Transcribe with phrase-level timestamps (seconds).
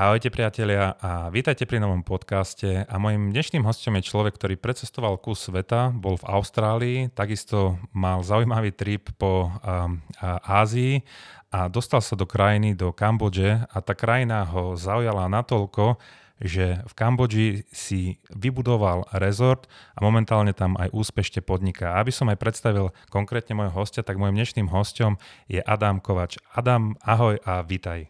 [0.00, 5.20] Ahojte priatelia a vítajte pri novom podcaste a mojim dnešným hostom je človek, ktorý precestoval
[5.20, 10.00] kus sveta, bol v Austrálii, takisto mal zaujímavý trip po um,
[10.48, 11.04] Ázii
[11.52, 16.00] a dostal sa do krajiny, do Kambodže a tá krajina ho zaujala natoľko,
[16.40, 22.00] že v Kambodži si vybudoval rezort a momentálne tam aj úspešne podniká.
[22.00, 26.40] Aby som aj predstavil konkrétne môjho hostia, tak môjim dnešným hostom je Adam Kovač.
[26.56, 28.08] Adam, ahoj a vítaj.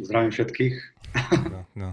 [0.00, 0.74] Zdravím všetkých.
[1.50, 1.90] No, no.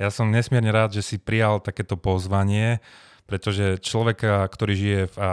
[0.00, 2.80] Ja som nesmierne rád, že si prijal takéto pozvanie,
[3.28, 5.28] pretože človeka, ktorý žije v, a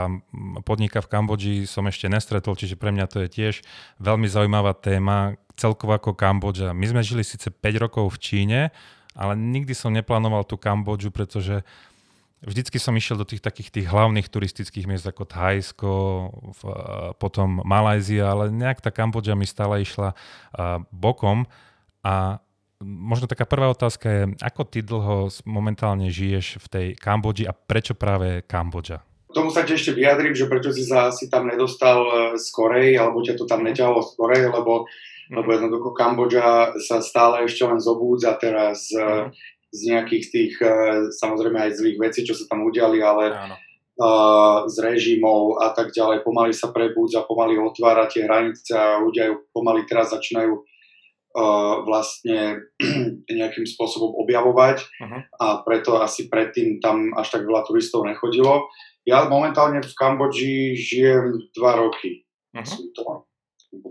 [0.62, 3.54] podniká v Kambodži, som ešte nestretol, čiže pre mňa to je tiež
[3.98, 6.70] veľmi zaujímavá téma, celkovo ako Kambodža.
[6.70, 8.60] My sme žili síce 5 rokov v Číne,
[9.18, 11.66] ale nikdy som neplánoval tú Kambodžu, pretože
[12.38, 15.92] vždycky som išiel do tých takých tých hlavných turistických miest ako Thajsko,
[17.18, 20.14] potom Malajzia, ale nejak tá Kambodža mi stále išla
[20.94, 21.50] bokom.
[22.08, 22.40] A
[22.80, 27.92] možno taká prvá otázka je, ako ty dlho momentálne žiješ v tej Kambodži a prečo
[27.92, 29.04] práve Kambodža?
[29.28, 32.96] Tomu sa ti ešte vyjadrím, že prečo si sa asi tam nedostal e, z Korei,
[32.96, 34.88] alebo ťa to tam neťahalo z Korei, lebo,
[35.28, 35.36] mm.
[35.36, 39.28] lebo jednoducho Kambodža sa stále ešte len zobúdza teraz mm.
[39.68, 40.72] z nejakých tých, e,
[41.12, 43.56] samozrejme aj zlých vecí, čo sa tam udiali, ale Áno.
[44.70, 46.22] S režimov a tak ďalej.
[46.22, 50.54] Pomaly sa prebúdza, pomaly otvára tie hranice a ľudia pomaly teraz začínajú
[51.86, 52.66] vlastne
[53.38, 55.20] nejakým spôsobom objavovať uh-huh.
[55.38, 58.66] a preto asi predtým tam až tak veľa turistov nechodilo.
[59.06, 62.26] Ja momentálne v Kambodži žijem dva roky.
[62.52, 62.78] Uh-huh.
[62.98, 63.02] To,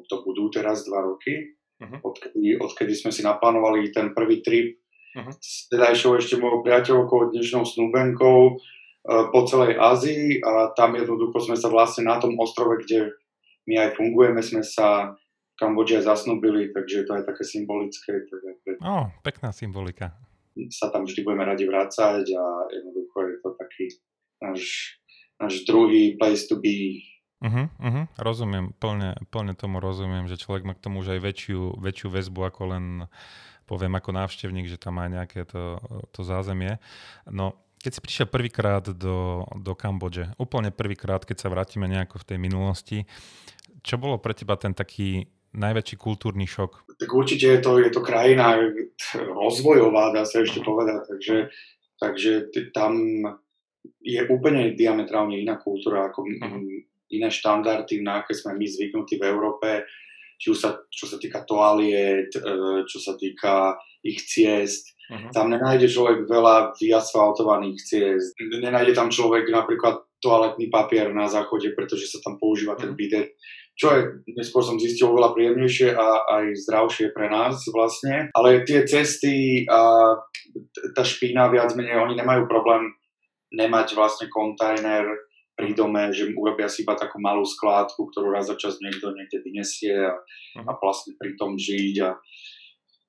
[0.10, 2.04] to budú teraz dva roky, uh-huh.
[2.04, 4.78] odkedy, odkedy sme si naplánovali ten prvý trip
[5.16, 5.34] uh-huh.
[5.40, 11.56] s tedajšou ešte mojou priateľkou, dnešnou snúbenkou uh, po celej Ázii a tam jednoducho sme
[11.56, 13.16] sa vlastne na tom ostrove, kde
[13.68, 15.16] my aj fungujeme, sme sa
[15.58, 18.22] Kambodži zasnúbili, takže to je také symbolické.
[18.30, 20.14] Tak oh, pekná symbolika.
[20.70, 23.86] Sa tam vždy budeme radi vrácať a jednoducho je to taký
[24.42, 24.62] náš,
[25.42, 27.02] náš druhý place to be.
[27.38, 31.78] Uh-huh, uh-huh, rozumiem, plne, plne tomu rozumiem, že človek má k tomu už aj väčšiu,
[31.78, 32.86] väčšiu väzbu ako len
[33.70, 35.78] poviem ako návštevník, že tam má nejaké to,
[36.10, 36.82] to zázemie.
[37.30, 42.28] No, keď si prišiel prvýkrát do, do Kambodže, úplne prvýkrát, keď sa vrátime nejako v
[42.34, 42.98] tej minulosti,
[43.86, 46.98] čo bolo pre teba ten taký najväčší kultúrny šok?
[46.98, 48.58] Tak určite je to, je to krajina
[49.16, 51.38] rozvojová, dá sa ešte povedať, takže,
[52.02, 52.32] takže
[52.74, 53.24] tam
[54.02, 56.64] je úplne diametrálne iná kultúra ako uh-huh.
[57.14, 59.70] iné štandardy, na aké sme my zvyknutí v Európe,
[60.38, 62.42] či už sa, čo sa týka toaliet, e,
[62.86, 64.94] čo sa týka ich ciest.
[65.10, 65.32] Uh-huh.
[65.34, 68.38] Tam nenájde človek veľa vyasfaltovaných ciest.
[68.38, 72.98] Nenájde tam človek napríklad toaletný papier na záchode, pretože sa tam používa ten mhm.
[72.98, 73.30] bidet
[73.78, 74.02] čo je,
[74.34, 76.08] neskôr som zistil, oveľa príjemnejšie a
[76.42, 78.34] aj zdravšie pre nás vlastne.
[78.34, 80.12] Ale tie cesty a
[80.98, 82.90] tá špína viac menej, oni nemajú problém
[83.54, 85.06] nemať vlastne kontajner
[85.54, 89.42] pri dome, že urobia si iba takú malú skládku, ktorú raz za čas niekto niekde
[89.42, 90.70] vyniesie a, uh-huh.
[90.70, 92.18] a vlastne pri tom žiť a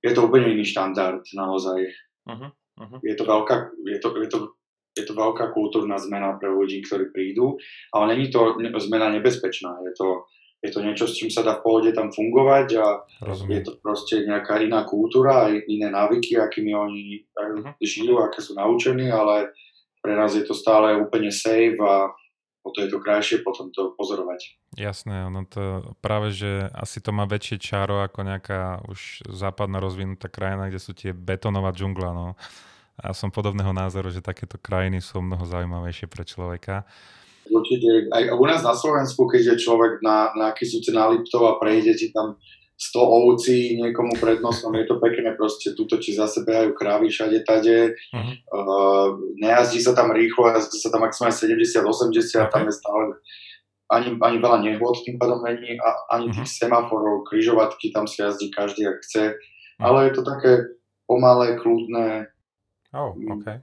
[0.05, 1.81] je to úplne iný štandard naozaj.
[2.29, 2.49] Uh-huh.
[2.53, 2.99] Uh-huh.
[3.05, 4.39] Je to veľká, je to, je to
[4.99, 7.55] je to veľká kultúrna zmena pre ľudí, ktorí prídu,
[7.95, 9.79] ale není to zmena nebezpečná.
[9.87, 10.27] Je to,
[10.59, 12.87] je to niečo, s čím sa dá v pohode tam fungovať a
[13.23, 13.55] Rozumiem.
[13.55, 17.79] je to proste nejaká iná kultúra, aj iné návyky, akými oni uh-huh.
[17.79, 19.55] žijú, aké sú naučení, ale
[20.03, 22.11] pre nás je to stále úplne safe a
[22.67, 24.59] o to je to krajšie potom to pozorovať.
[24.75, 30.27] Jasné, ono to práve, že asi to má väčšie čaro ako nejaká už západná rozvinutá
[30.27, 32.11] krajina, kde sú tie betónová džungla.
[32.13, 32.35] No.
[32.99, 36.83] A som podobného názoru, že takéto krajiny sú mnoho zaujímavejšie pre človeka.
[37.49, 41.59] Určite, aj u nás na Slovensku, keď je človek na, na Kysúce na Liptov a
[41.59, 42.37] prejde ti tam
[42.79, 47.43] 100 ovcí niekomu pred nosom, je to pekné proste, tuto či zase behajú krávy všade
[47.43, 48.35] tade, uh-huh.
[48.55, 52.47] uh, nejazdí sa tam rýchlo, jazdí sa tam maximálne 70-80, okay.
[52.55, 53.03] tam je stále
[53.91, 56.39] ani, ani veľa nehôd tým pádom není, a ani uh-huh.
[56.39, 59.83] tých semaforov, križovatky, tam si jazdí každý, ak chce, uh-huh.
[59.83, 60.53] ale je to také
[61.11, 62.31] pomalé, kľudné,
[62.95, 63.11] oh,
[63.43, 63.59] okay.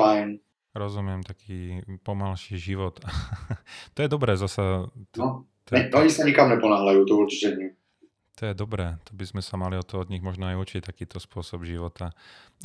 [0.00, 0.40] fajn.
[0.74, 2.98] Rozumiem, taký pomalší život.
[3.94, 4.90] to je dobré zasa.
[5.14, 5.28] To, no,
[5.64, 5.86] to je...
[5.94, 7.70] oni sa nikam neponáhľajú, to určite nie.
[8.42, 10.82] To je dobré, to by sme sa mali od, toho, od nich možno aj učiť,
[10.82, 12.10] takýto spôsob života.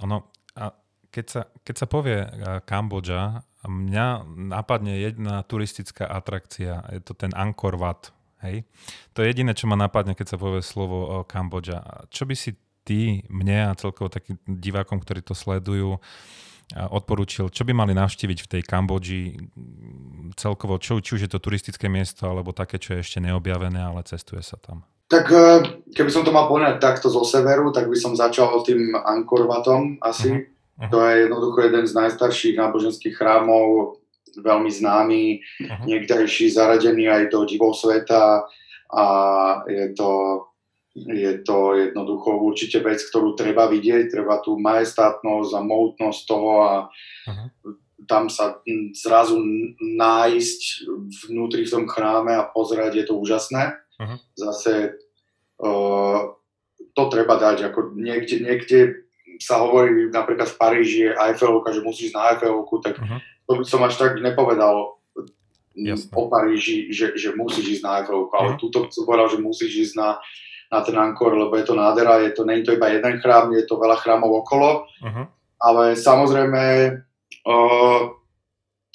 [0.01, 0.25] Ono,
[0.57, 0.73] a
[1.13, 2.25] keď sa, keď sa povie
[2.65, 8.09] Kambodža, mňa napadne jedna turistická atrakcia, je to ten Angkor Wat.
[8.41, 8.65] Hej?
[9.13, 12.09] To je jediné, čo ma napadne, keď sa povie slovo Kambodža.
[12.09, 16.01] Čo by si ty, mne a celkovo takým divákom, ktorí to sledujú,
[16.75, 19.41] odporúčil, čo by mali navštíviť v tej Kambodži
[20.37, 24.05] celkovo, čo, či už je to turistické miesto, alebo také, čo je ešte neobjavené, ale
[24.05, 24.85] cestuje sa tam?
[25.09, 25.25] Tak
[25.97, 30.45] keby som to mal povedať takto zo severu, tak by som začal tým Angkorvatom asi.
[30.45, 30.89] Uh-huh.
[30.93, 33.97] To je jednoducho jeden z najstarších náboženských chrámov,
[34.37, 35.85] veľmi známy, uh-huh.
[35.89, 38.45] niekdajší zaradený aj do divov sveta
[38.93, 39.05] a
[39.65, 40.09] je to,
[41.07, 46.73] je to jednoducho určite vec, ktorú treba vidieť, treba tú majestátnosť a mohutnosť toho a
[46.91, 47.47] uh-huh.
[48.03, 48.59] tam sa
[48.97, 49.39] zrazu
[49.79, 50.61] nájsť
[51.29, 53.79] vnútri v tom chráme a pozerať, je to úžasné.
[53.99, 54.17] Uh-huh.
[54.35, 54.99] Zase
[55.63, 56.19] uh,
[56.95, 58.79] to treba dať, ako niekde, niekde
[59.39, 63.19] sa hovorí napríklad v Paríži je Eiffelovka, že musíš na Eiffelovku, tak uh-huh.
[63.47, 64.99] to by som až tak nepovedal
[65.79, 66.11] Jasne.
[66.11, 68.55] o Paríži, že, že musíš ísť na Eiffelovku, uh-huh.
[68.55, 70.19] ale túto som povedal, že musíš ísť na,
[70.69, 73.65] na ten Ankor, lebo je to nádhera, je to, je to iba jeden chrám, je
[73.65, 75.25] to veľa chrámov okolo, uh-huh.
[75.65, 76.63] ale samozrejme
[77.49, 78.01] uh,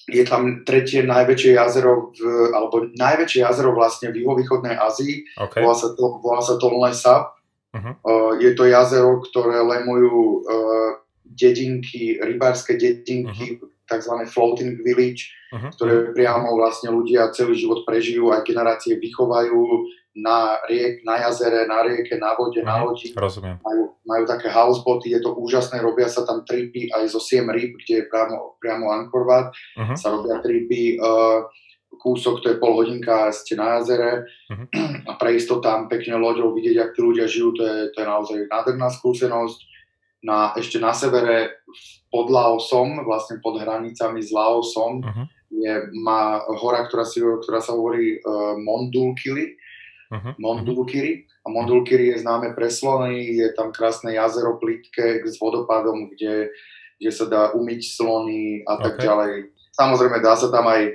[0.06, 5.64] je tam tretie najväčšie jazero, v, alebo najväčšie jazero vlastne v juhovýchodnej Ázii, okay.
[5.64, 7.34] volá sa to, volá sa to Sap.
[7.74, 7.98] Uh-huh.
[8.06, 13.66] Uh, je to jazero, ktoré lemujú uh, dedinky, rybárske dedinky, uh-huh.
[13.90, 14.14] tzv.
[14.30, 15.74] floating village, uh-huh.
[15.74, 21.82] ktoré priamo vlastne ľudia celý život prežijú, aj generácie vychovajú, na, riek, na jazere, na
[21.82, 23.06] rieke, na vode, mm, na mhm, lodi.
[23.10, 23.58] Rozumiem.
[23.58, 27.74] Majú, majú také houseboty, je to úžasné, robia sa tam tripy aj zo Siem Rýb,
[27.82, 29.96] kde je priamo, priamo Angkor Wat, uh-huh.
[29.98, 31.50] sa robia tripy, uh,
[31.98, 34.66] kúsok, to je pol hodinka, ste na jazere uh-huh.
[35.10, 38.06] a prejsť to tam pekne loďou, vidieť, jak tí ľudia žijú, to je, to je
[38.06, 39.74] naozaj nádherná skúsenosť.
[40.24, 41.60] Na, ešte na severe
[42.08, 45.26] pod Laosom, vlastne pod hranicami s Laosom, uh-huh.
[45.52, 49.60] je, má hora, ktorá, si, ktorá sa hovorí uh, Mondulkili,
[50.10, 50.34] uh-huh.
[50.36, 51.24] Mondulkiri.
[51.44, 56.52] A Mondulkiri je známe pre slony, je tam krásne jazero plitké s vodopádom, kde,
[57.00, 59.04] kde sa dá umyť slony a tak okay.
[59.04, 59.32] ďalej.
[59.74, 60.92] Samozrejme dá sa tam aj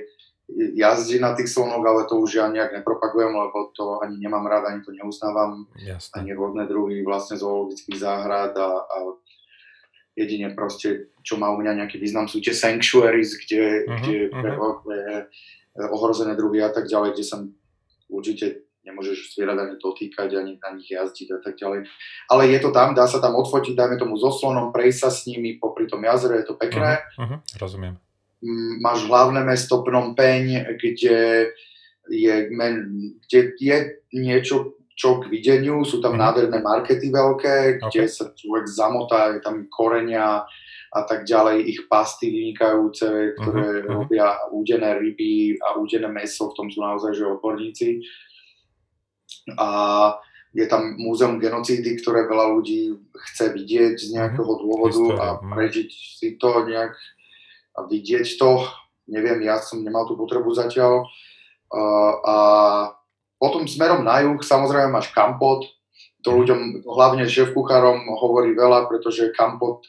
[0.58, 4.66] jazdiť na tých slonoch, ale to už ja nejak nepropagujem, lebo to ani nemám rád,
[4.66, 5.70] ani to neuznávam.
[5.78, 6.14] Jasne.
[6.18, 8.96] Ani rôzne druhy vlastne zoologických záhrad a, a
[10.18, 15.24] jedine proste, čo má u mňa nejaký význam, sú tie sanctuaries, kde, uh-huh, kde uh-huh.
[15.94, 17.36] ohrozené druhy a tak ďalej, kde sa
[18.10, 21.84] určite nemôžeš zvierat ani dotýkať, ani na nich jazdiť a tak ďalej.
[22.32, 25.28] Ale je to tam, dá sa tam odfotiť, dajme tomu so slonom, prejsť sa s
[25.28, 27.04] nimi popri tom jazere, je to pekné.
[27.16, 27.94] Uh-huh, uh-huh, rozumiem.
[28.80, 31.52] Máš hlavné mesto Phnom Penh, kde
[32.08, 33.76] je, kde je
[34.16, 36.32] niečo, čo k videniu, sú tam uh-huh.
[36.32, 38.08] nádherné markety veľké, kde okay.
[38.08, 40.48] sa človek zamotá, je tam korenia
[40.90, 44.08] a tak ďalej, ich pasty vynikajúce, ktoré uh-huh.
[44.08, 48.02] robia údené ryby a údené meso, v tom sú naozaj že odborníci
[49.58, 49.68] a
[50.50, 52.98] je tam múzeum genocídy, ktoré veľa ľudí
[53.30, 54.60] chce vidieť z nejakého mhm.
[54.66, 55.50] dôvodu a mhm.
[55.54, 56.94] prežiť si to nejak
[57.78, 58.66] a vidieť to.
[59.10, 61.06] Neviem, ja som nemal tú potrebu zatiaľ.
[62.26, 62.36] A
[63.38, 65.66] potom smerom na juh samozrejme máš Kampot.
[66.26, 66.36] To mhm.
[66.42, 69.86] ľuďom, hlavne šéf kuchárom hovorí veľa, pretože Kampot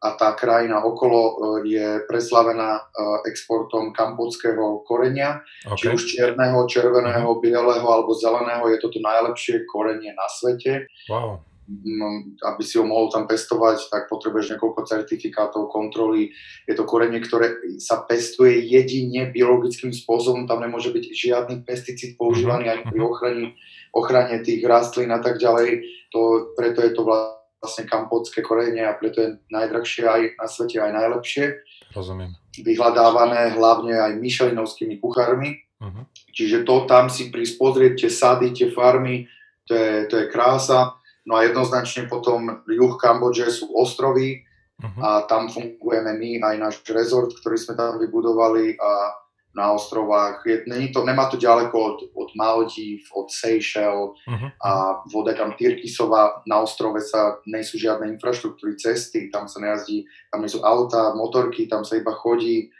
[0.00, 1.32] a tá krajina okolo e,
[1.68, 2.82] je preslavená e,
[3.28, 5.76] exportom kampotského korenia, okay.
[5.76, 7.42] či už čierneho, červeného, uh-huh.
[7.44, 10.88] bieleho alebo zeleného, je to tu najlepšie korenie na svete.
[11.12, 11.44] Wow.
[11.70, 16.34] Mm, aby si ho mohol tam pestovať, tak potrebuješ niekoľko certifikátov, kontroly.
[16.66, 22.74] Je to korenie, ktoré sa pestuje jedine biologickým spôsobom, tam nemôže byť žiadny pesticíd používaný
[22.74, 23.06] ani pri mhm.
[23.06, 23.46] ochrane,
[23.94, 25.86] ochrane tých rastlín a tak ďalej.
[26.10, 30.80] To, preto je to vlastne vlastne kampotské korenie a preto je najdrahšie aj na svete,
[30.80, 31.44] aj najlepšie.
[31.92, 32.32] Rozumiem.
[32.56, 35.60] Vyhľadávané hlavne aj myšelinovskými kuchármi.
[35.80, 36.04] Uh-huh.
[36.32, 39.28] Čiže to tam si prísť pozrieť, tie sady, tie farmy,
[39.68, 40.96] to je, to je krása.
[41.28, 44.40] No a jednoznačne potom juh Kambodže sú ostrovy
[44.80, 45.00] uh-huh.
[45.04, 49.19] a tam fungujeme my, aj náš rezort, ktorý sme tam vybudovali a
[49.54, 50.46] na ostrovách.
[50.46, 54.50] Je, není to, nemá to ďaleko od, od Maldív, od Seychelles uh-huh.
[54.62, 56.42] a voda tam Tyrkisova.
[56.46, 61.14] Na ostrove sa nie sú žiadne infraštruktúry, cesty, tam sa nejazdí, tam nie sú auta,
[61.18, 62.70] motorky, tam sa iba chodí.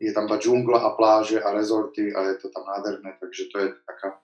[0.00, 3.56] Je tam tá džungla a pláže a rezorty a je to tam nádherné, takže to
[3.60, 4.16] je taká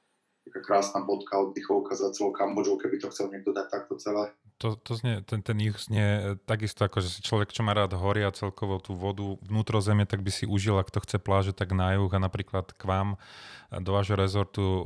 [0.46, 4.30] taká krásna bodka, oddychovka za celou Kambodžou, keby to chcel niekto dať takto celé.
[4.62, 7.76] To, to znie, ten, ten juh znie e, takisto ako, že si človek, čo má
[7.76, 11.52] rád hory a celkovo tú vodu vnútrozemie, tak by si užil, ak to chce pláže,
[11.52, 13.20] tak na juh a napríklad k vám
[13.68, 14.64] e, do vášho rezortu.
[14.64, 14.82] E,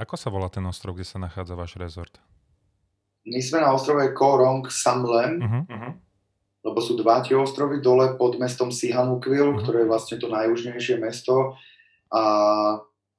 [0.00, 2.18] ako sa volá ten ostrov, kde sa nachádza váš rezort?
[3.28, 5.62] My sme na ostrove Korong Samlem, uh-huh.
[5.70, 5.92] uh-huh.
[6.66, 9.60] lebo sú dva tie ostrovy dole pod mestom Sihanukvil, uh-huh.
[9.60, 11.54] ktoré je vlastne to najjužnejšie mesto.
[12.10, 12.22] A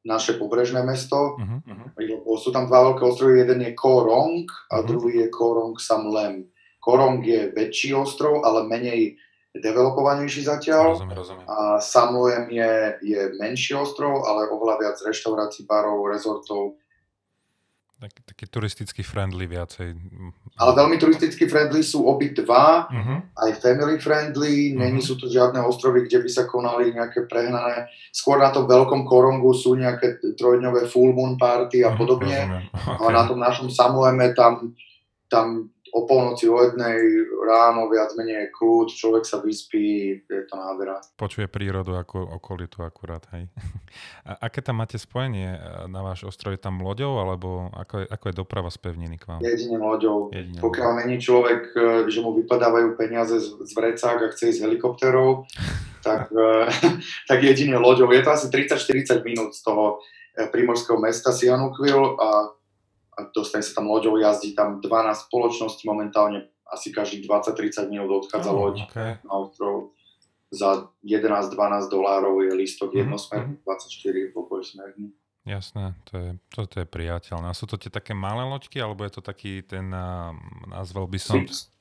[0.02, 1.38] naše pobrežné mesto.
[1.38, 2.38] Uh-huh.
[2.42, 4.88] Sú tam dva veľké ostrovy, jeden je Korong a uh-huh.
[4.90, 6.50] druhý je Korong Samlem.
[6.82, 9.22] Korong je väčší ostrov, ale menej
[9.54, 10.98] developovanejší zatiaľ.
[10.98, 11.46] Rozumiem, rozumiem.
[11.46, 12.74] A Samlem je,
[13.06, 16.81] je menší ostrov, ale oveľa viac reštaurácií, barov, rezortov.
[18.02, 19.94] Tak, taký turisticky friendly viacej.
[20.58, 23.18] Ale veľmi turisticky friendly sú obi dva, uh-huh.
[23.46, 24.82] aj family friendly, uh-huh.
[24.82, 27.94] není sú tu žiadne ostrovy, kde by sa konali nejaké prehnané.
[28.10, 32.66] Skôr na tom veľkom korongu sú nejaké trojdňové full moon party a podobne.
[32.74, 32.98] Uh-huh.
[32.98, 33.06] Okay.
[33.06, 34.74] A na tom našom Samueme tam,
[35.30, 36.98] tam o polnoci, o jednej
[37.44, 41.04] ráno viac menej kľud, človek sa vyspí, je to nádhera.
[41.20, 43.52] Počuje prírodu ako okolitu akurát, hej.
[44.30, 45.60] A aké tam máte spojenie
[45.92, 46.56] na váš ostrov?
[46.56, 49.40] Je tam loďou, alebo ako je, ako je doprava z pevniny k vám?
[49.44, 50.32] Jedine loďou.
[50.32, 54.64] Jedine Pokiaľ není človek, e, že mu vypadávajú peniaze z, z vrecák a chce ísť
[54.64, 55.44] helikopterou,
[56.08, 56.72] tak, e,
[57.30, 58.08] tak jedine loďou.
[58.16, 60.00] Je to asi 30-40 minút z toho
[60.38, 62.51] e, primorského mesta Sianukvil a
[63.30, 68.58] dostane sa tam loďou, jazdí tam 12 spoločností momentálne, asi každých 20-30 minút odchádza oh,
[68.58, 69.20] loď okay.
[69.28, 69.94] na ostrov.
[70.52, 71.56] Za 11-12
[71.88, 73.02] dolárov je listok mm-hmm.
[73.08, 74.36] jednosmer, 24
[74.68, 75.08] smerný.
[75.42, 77.50] Jasné, to je, to, to je priateľné.
[77.50, 79.90] A sú to tie také malé loďky, alebo je to taký ten,
[80.70, 81.42] nazval by som...
[81.48, 81.72] Sú,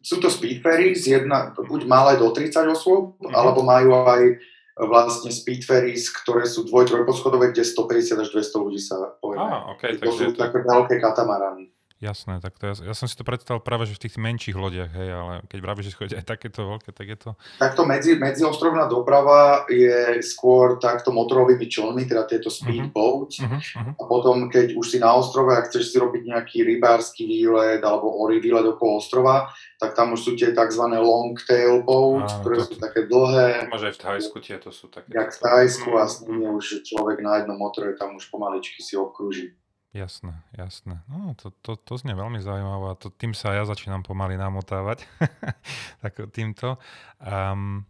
[0.00, 3.34] sú to speed ferries, jedna, buď malé do 30 osôb, mm-hmm.
[3.36, 4.40] alebo majú aj
[4.86, 9.40] vlastne speed ferries, ktoré sú dvoj, trojposchodové, kde 150 až 200 ľudí sa pojme.
[9.40, 11.68] Ah, okay, to sú také veľké katamarany.
[12.00, 14.88] Jasné, tak to ja, ja som si to predstavil práve, že v tých menších lodiach,
[14.88, 17.30] hej, ale keď vravíš, že chodí aj takéto veľké, tak je to...
[17.60, 23.44] Takto medzi, medziostrovná doprava je skôr takto motorovými člnmi, teda tieto speedboats.
[23.44, 23.92] Uh-huh, uh-huh.
[24.00, 28.08] A potom, keď už si na ostrove a chceš si robiť nejaký rybársky výlet alebo
[28.16, 30.84] ory výlet okolo ostrova, tak tam už sú tie tzv.
[30.96, 33.68] long tail boats, Áno, ktoré to, sú také dlhé.
[33.68, 35.12] Môže aj v Thajsku tieto sú také.
[35.12, 38.96] Jak v Thajsku a s nimi už človek na jednom motore tam už pomaličky si
[38.96, 39.52] obkrúži.
[39.90, 41.02] Jasné, jasné.
[41.10, 45.02] No, to, to, to znie veľmi zaujímavé a to, tým sa ja začínam pomaly namotávať.
[46.02, 46.78] tak týmto.
[47.18, 47.82] Um,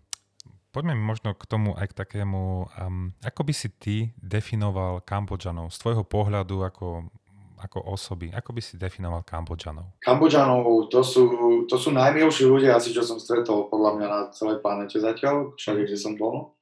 [0.72, 5.76] poďme možno k tomu aj k takému, um, ako by si ty definoval Kambodžanov z
[5.76, 7.04] tvojho pohľadu ako,
[7.60, 8.32] ako osoby?
[8.32, 10.00] Ako by si definoval Kambodžanov?
[10.00, 11.22] Kambodžanov, to sú,
[11.68, 15.84] to sú najmilší ľudia asi, čo som stretol podľa mňa na celej planete zatiaľ, všade,
[15.84, 16.56] kde som bol.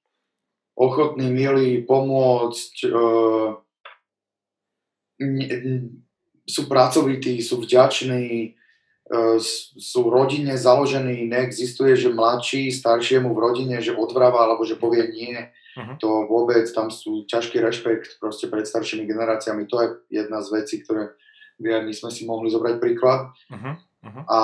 [0.75, 3.68] Ochotní, milí, pomôcť, uh,
[6.49, 8.49] sú pracovití, sú vďační, e,
[9.77, 15.37] sú rodine založení, neexistuje, že mladší staršiemu v rodine, že odvráva alebo že povie nie.
[15.79, 15.95] Uh-huh.
[16.01, 19.69] To vôbec, tam sú ťažký rešpekt proste pred staršími generáciami.
[19.69, 19.89] To je
[20.23, 21.15] jedna z vecí, ktoré
[21.61, 23.31] my sme si mohli zobrať príklad.
[23.53, 23.75] Uh-huh.
[24.03, 24.25] Uh-huh.
[24.31, 24.39] A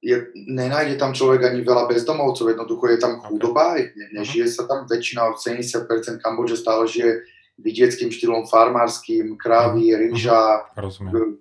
[0.00, 3.92] je, nenájde tam človek ani veľa bezdomovcov, jednoducho je tam chudoba, okay.
[3.92, 7.20] ne, nežije sa tam, väčšina, 70% Kambodže stále žije
[7.60, 9.98] vidieckým štýlom farmárským, krávy, mhm.
[10.08, 11.36] rýža, uh-huh.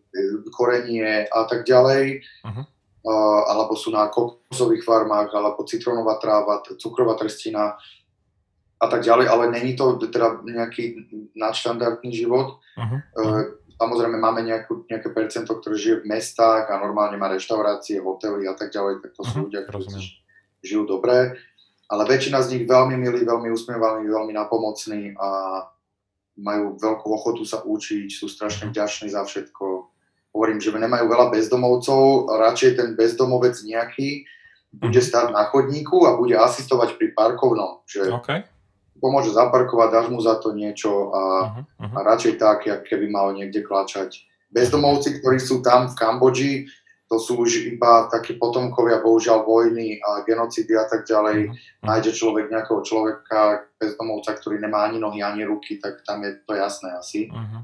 [0.51, 2.23] korenie a tak ďalej.
[2.45, 2.63] Uh-huh.
[2.99, 7.79] Uh, alebo sú na kokosových farmách, alebo citronová tráva, cukrová trstina
[8.75, 12.59] a tak ďalej, ale není to teda nejaký nadštandardný život.
[12.75, 12.99] Uh-huh.
[13.15, 13.43] Uh,
[13.79, 18.53] samozrejme máme nejakú, nejaké percento, ktoré žije v mestách a normálne má reštaurácie, hotely a
[18.53, 19.43] tak ďalej, tak to sú uh-huh.
[19.47, 19.87] ľudia, ktorí
[20.59, 21.39] žijú dobre.
[21.89, 25.27] Ale väčšina z nich veľmi milí, veľmi usmievaví, veľmi napomocní a
[26.39, 29.65] majú veľkú ochotu sa učiť, sú strašne vďační za všetko.
[30.31, 34.23] Hovorím, že nemajú veľa bezdomovcov, radšej ten bezdomovec nejaký
[34.69, 37.81] bude stať na chodníku a bude asistovať pri parkovnom.
[37.89, 38.45] Že okay.
[39.01, 41.95] pomôže zaparkovať, dáš mu za to niečo a, uh-huh, uh-huh.
[41.97, 44.29] a radšej tak, keby mal niekde klačať.
[44.53, 46.53] Bezdomovci, ktorí sú tam v Kambodži,
[47.09, 51.49] to sú už iba takí potomkovia, bohužiaľ, vojny a genocidy a tak ďalej.
[51.49, 51.81] Mm-hmm.
[51.81, 56.53] Nájde človek nejakého človeka, bezdomovca, ktorý nemá ani nohy, ani ruky, tak tam je to
[56.53, 57.33] jasné asi.
[57.33, 57.61] Mm-hmm.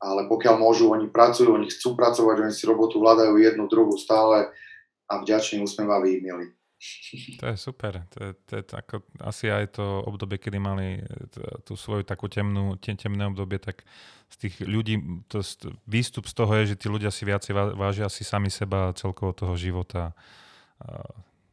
[0.00, 4.54] Ale pokiaľ môžu, oni pracujú, oni chcú pracovať, oni si robotu hľadajú jednu, druhú stále
[5.10, 6.54] a vďační, usmievaví, milí.
[7.40, 8.08] To je super.
[8.16, 11.04] To je, to je ako, asi aj to obdobie, kedy mali
[11.68, 13.84] tú svoju takú temnú, temné obdobie, tak
[14.32, 15.44] z tých ľudí, to,
[15.84, 19.60] výstup z toho je, že tí ľudia si viacej vážia si sami seba celkovo toho
[19.60, 20.16] života.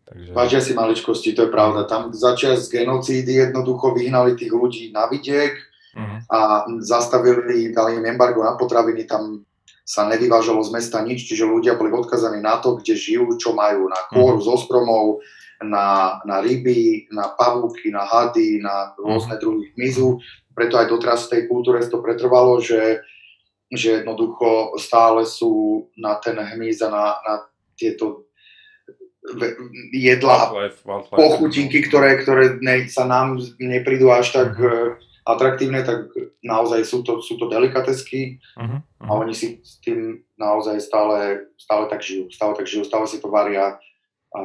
[0.08, 0.32] takže...
[0.32, 1.84] Vážia si maličkosti, to je pravda.
[1.84, 5.60] Tam začias z genocídy jednoducho vyhnali tých ľudí na vidiek
[5.92, 6.20] uh-huh.
[6.32, 6.40] a
[6.80, 9.44] zastavili, dali im embargo na potraviny, tam
[9.88, 13.88] sa nevyvážalo z mesta nič, čiže ľudia boli odkazaní na to, kde žijú, čo majú,
[13.88, 14.44] na kôru mm.
[14.44, 15.24] zo stromov,
[15.64, 19.42] na, na ryby, na pavúky, na hady, na rôzne mm.
[19.42, 20.20] druhy hmyzu.
[20.52, 23.00] Preto aj doteraz v tej kultúre to pretrvalo, že,
[23.72, 27.34] že jednoducho stále sú na ten hmyz a na, na
[27.80, 28.28] tieto
[29.96, 31.16] jedla, wildlife, wildlife.
[31.16, 36.08] pochutinky, ktoré, ktoré ne, sa nám neprídu až tak mm atraktívne, tak
[36.40, 39.08] naozaj sú to, sú to delikatesky uh-huh, uh-huh.
[39.08, 43.20] a oni si s tým naozaj stále, stále tak žijú, stále tak žijú, stále si
[43.20, 43.76] to varia
[44.32, 44.42] a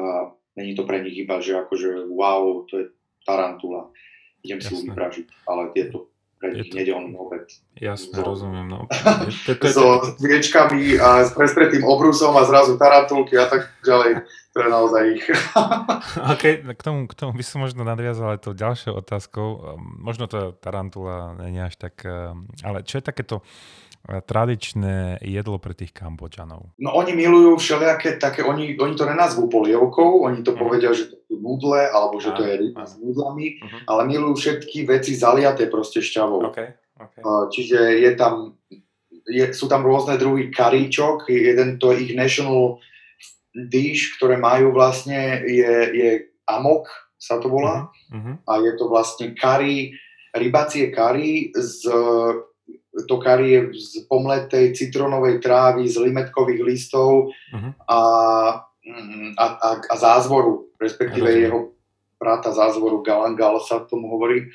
[0.58, 2.86] není to pre nich iba, že akože wow, to je
[3.22, 3.94] tarantula,
[4.42, 4.68] idem Jasne.
[4.68, 5.98] si ju vypražiť, ale je to
[6.42, 7.46] pre nich nedelný obed.
[7.78, 8.66] Jasne, so, rozumiem.
[8.66, 8.90] No.
[9.78, 14.26] so sviečkami a s prestretým obrusom a zrazu tarantulky a tak ďalej.
[14.52, 15.26] To je naozaj ich.
[16.36, 16.44] OK,
[16.76, 19.48] k tomu, k tomu by som možno nadviazal aj tou ďalšou otázkou.
[19.48, 22.04] Ehm, možno to tarantula nie až tak...
[22.04, 23.40] Ehm, ale čo je takéto
[24.02, 26.74] tradičné jedlo pre tých Kambodžanov?
[26.82, 30.58] No oni milujú všelijaké také, oni, oni to nenazvú polievkou, oni to mm.
[30.58, 33.86] povedia, že to sú nudle, alebo že to je ryba s nudlami, mm-hmm.
[33.86, 36.50] ale milujú všetky veci zaliaté proste šťavou.
[36.50, 36.74] Okay.
[36.98, 37.22] Okay.
[37.22, 38.58] Čiže je tam,
[39.26, 42.82] je, sú tam rôzne druhy karíčok, jeden to je ich national
[43.52, 46.10] dish, ktoré majú vlastne, je, je
[46.48, 46.88] amok,
[47.20, 48.42] sa to volá, mm-hmm.
[48.48, 49.94] a je to vlastne kari,
[50.34, 51.86] rybacie kari z
[53.08, 57.72] to karie z pomletej citronovej trávy, z limetkových listov uh-huh.
[57.88, 58.00] a,
[59.40, 61.44] a, a, a zázvoru, respektíve uh-huh.
[61.48, 61.60] jeho
[62.20, 64.52] brata zázvoru galangal sa tomu hovorí.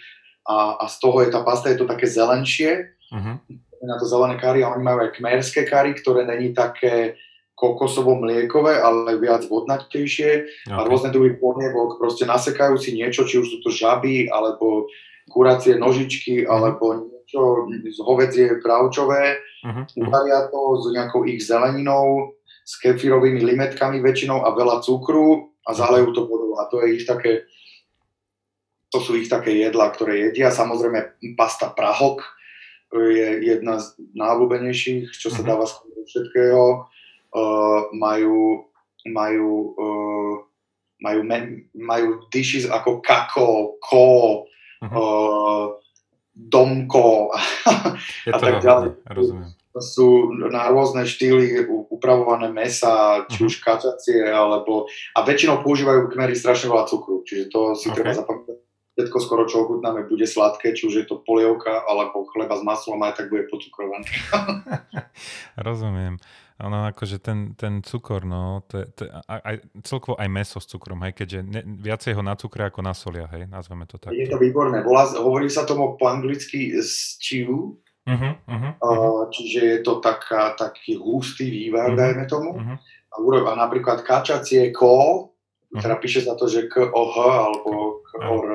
[0.48, 3.36] A, a z toho je tá pasta, je to také zelenšie, uh-huh.
[3.84, 7.18] na to zelené kari a oni majú aj kmerské kari, ktoré není také
[7.58, 10.30] kokosovo-mliekové, ale viac vodnatejšie
[10.70, 10.70] okay.
[10.70, 14.86] a rôzne druhy ponievok, proste nasekajú si niečo, či už sú to žaby, alebo
[15.26, 16.54] kuracie nožičky, uh-huh.
[16.54, 16.86] alebo
[17.26, 19.84] čo z hovedzie bravčové, uh-huh.
[20.06, 22.38] uvaria to s nejakou ich zeleninou,
[22.68, 26.62] s kefírovými limetkami väčšinou a veľa cukru a zalejú to vodou.
[26.62, 27.48] A to je ich také,
[28.94, 30.54] to sú ich také jedlá, ktoré jedia.
[30.54, 32.28] Samozrejme pasta Prahok
[32.92, 36.88] je jedna z najobľúbenejších, čo sa dáva skôr všetkého.
[37.28, 38.68] Uh, majú
[39.10, 40.34] majú, uh,
[41.00, 41.22] majú,
[41.74, 44.08] majú dishes ako kako, ko,
[44.84, 44.92] uh-huh.
[44.92, 45.66] uh,
[46.36, 47.32] domko
[48.36, 49.00] a tak ďalej.
[49.08, 49.52] Rozumiem.
[49.78, 53.50] Sú na rôzne štýly upravované mesa, či uh-huh.
[53.50, 54.90] už kačacie, alebo...
[55.14, 58.02] A väčšinou používajú kmery strašne veľa cukru, čiže to si okay.
[58.02, 58.58] treba zapamätať.
[58.98, 62.98] Všetko skoro, čo ochutnáme, bude sladké, či už je to polievka, alebo chleba s maslom,
[63.06, 64.10] aj tak bude pocukrované.
[65.70, 66.18] Rozumiem.
[66.58, 71.14] Áno, akože ten, ten cukor, no, to, to, aj, celkovo aj meso s cukrom, hej,
[71.14, 74.10] keďže ne, viacej ho na cukre ako na solia, hej, nazveme to tak.
[74.10, 77.78] Je to výborné, Volá, hovorí sa tomu po anglicky stew,
[78.10, 82.58] uh-huh, uh-huh, uh, čiže je to taká, taký hustý vývar, uh-huh, dajme tomu.
[82.58, 82.78] Uh-huh.
[83.14, 85.78] A, a napríklad kačacie ko, uh-huh.
[85.78, 88.50] teda píše sa to, že k o h alebo k o r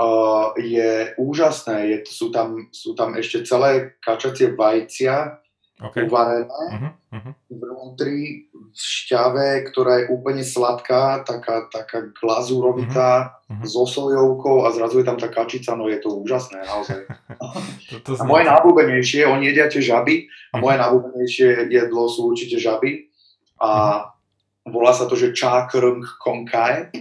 [0.00, 5.44] uh, je úžasné, je, sú, tam, sú tam ešte celé kačacie vajcia,
[5.80, 6.04] okay.
[6.06, 7.32] uvarené uh-huh, uh-huh.
[7.48, 13.66] vnútri v šťave, ktorá je úplne sladká, taká, taká glazúrovitá, uh-huh.
[13.66, 17.02] so sojovkou a zrazu je tam tá kačica, no je to úžasné naozaj.
[17.90, 22.60] to, to a moje najobľúbenejšie, oni jedia tie žaby a moje najobľúbenejšie jedlo sú určite
[22.60, 23.10] žaby
[23.58, 23.70] a
[24.06, 24.70] uh-huh.
[24.70, 26.92] volá sa to, že čá krng konkae.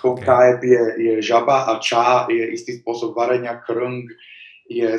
[0.00, 0.64] Konkae okay.
[0.64, 4.08] je, je žaba a čá je istý spôsob varenia, krng
[4.70, 4.90] je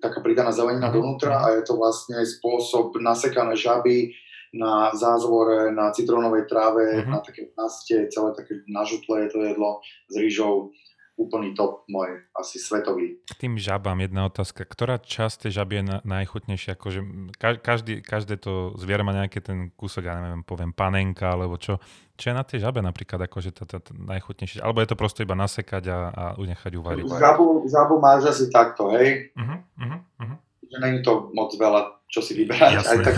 [0.00, 0.96] taká pridaná zelenina mhm.
[0.96, 4.16] donútra a je to vlastne spôsob nasekané žaby
[4.48, 7.12] na zázvore, na citrónovej tráve, uh-huh.
[7.12, 10.72] na také paste, celé také nažutlé je to jedlo s rýžou
[11.18, 13.18] úplný top môj, asi svetový.
[13.26, 14.62] K tým žabám jedna otázka.
[14.62, 16.78] Ktorá časť tej žaby je na, najchutnejšia?
[16.78, 17.00] Akože
[17.36, 21.82] každý, každé to zviera má nejaký ten kúsok, ja neviem, poviem panenka, alebo čo.
[22.14, 24.62] Čo je na tej žabe napríklad akože tá, tá, tá najchutnejšia?
[24.62, 27.04] Alebo je to prosto iba nasekať a, a unechať uvariť?
[27.06, 29.34] Žabu, žabu máš asi takto, hej?
[29.34, 30.38] Uh-huh, uh-huh, uh-huh.
[30.66, 32.82] Že není to moc veľa, čo si vyberať.
[32.82, 33.14] Aj tak,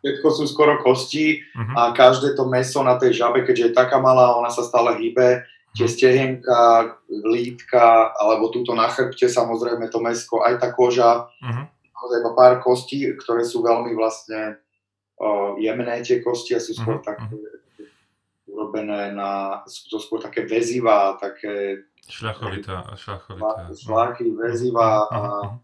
[0.00, 1.76] všetko sú skoro kosti uh-huh.
[1.76, 5.44] a každé to meso na tej žabe, keďže je taká malá, ona sa stále hýbe,
[5.70, 11.64] tie stehenka, lítka, alebo túto na chrbte samozrejme to mesko, aj tá koža, uh-huh.
[12.10, 14.58] iba pár kostí, ktoré sú veľmi vlastne
[15.22, 17.06] uh, jemné tie kosti a sú skôr uh-huh.
[17.06, 17.30] také
[18.50, 23.70] urobené na, sú to skôr také väzivá, také šľachovitá, šľachovitá.
[23.70, 25.54] Šláky, väzivá a uh-huh.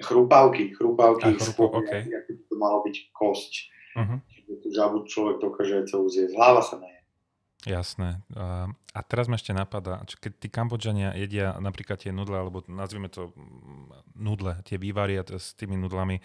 [0.00, 2.16] chrupavky, chrupavky, chrupavky okay.
[2.16, 3.52] ako by to malo byť kosť.
[3.94, 4.18] Uh-huh.
[4.32, 6.32] Čiže tú žabu človek dokáže celú zjesť.
[6.32, 6.93] Hlava sa neje.
[7.64, 8.20] Jasné.
[8.94, 13.32] A teraz ma ešte napadá, keď tí Kambodžania jedia napríklad tie nudle, alebo nazvime to
[13.32, 16.20] mm, nudle, tie vývaria s tými nudlami,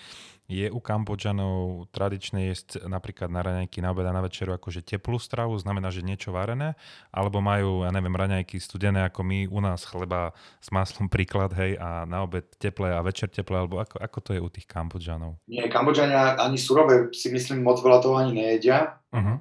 [0.52, 5.16] je u Kambodžanov tradičné jesť napríklad na raňajky, na obed a na večeru akože teplú
[5.16, 6.76] stravu, znamená, že niečo varené,
[7.10, 11.80] alebo majú, ja neviem, raňajky studené ako my, u nás chleba s maslom príklad, hej,
[11.80, 15.40] a na obed teplé a večer teplé, alebo ako, ako to je u tých Kambodžanov?
[15.48, 19.00] Nie, Kambodžania ani surové si myslím moc veľa toho ani nejedia.
[19.10, 19.40] Uh-huh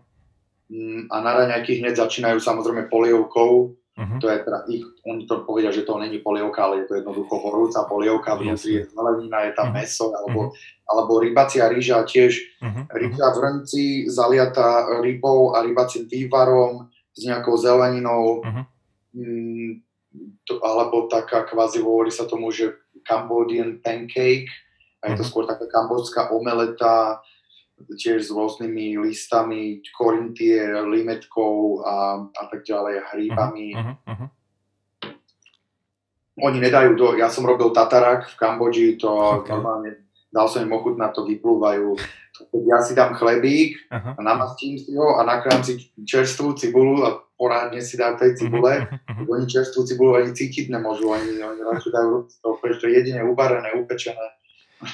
[1.09, 3.53] a na raňajky hneď začínajú samozrejme polievkou.
[3.99, 4.19] Uh-huh.
[4.23, 7.35] To je teda ich, oni to povedia, že to není polievka, ale je to jednoducho
[7.35, 9.83] horúca polievka, vnútri je zelenina, je tam uh-huh.
[9.83, 10.87] meso, alebo, uh-huh.
[10.87, 12.63] alebo rybacia rýža tiež.
[12.63, 12.85] Uh-huh.
[12.95, 18.47] Rýža v hrnci zaliata rybou a rybacím vývarom s nejakou zeleninou.
[18.47, 18.65] Uh-huh.
[19.19, 19.83] Mm,
[20.47, 24.47] to, alebo taká kvázi hovorí sa tomu, že Cambodian pancake,
[25.03, 27.19] a je to skôr taká kambodská omeleta,
[27.87, 33.69] tiež s rôznymi listami, korintie, limetkou a, a tak ďalej, hríbami.
[33.75, 34.29] Uh-huh, uh-huh.
[36.39, 39.51] Oni nedajú do, ja som robil tatarak v Kambodži, to okay.
[39.51, 41.99] normálne dal som im ochutnať, to vyplúvajú.
[42.71, 44.15] Ja si dám chlebík uh-huh.
[44.15, 48.87] a namastím si ho a nakrájam si čerstvú cibulu a porádne si dám tej cibule.
[48.87, 49.35] Uh-huh.
[49.35, 53.75] Oni čerstvú cibulu ani cítiť nemôžu, oni, oni radšej dajú to, to je jedine uvarené,
[53.75, 54.39] upečené.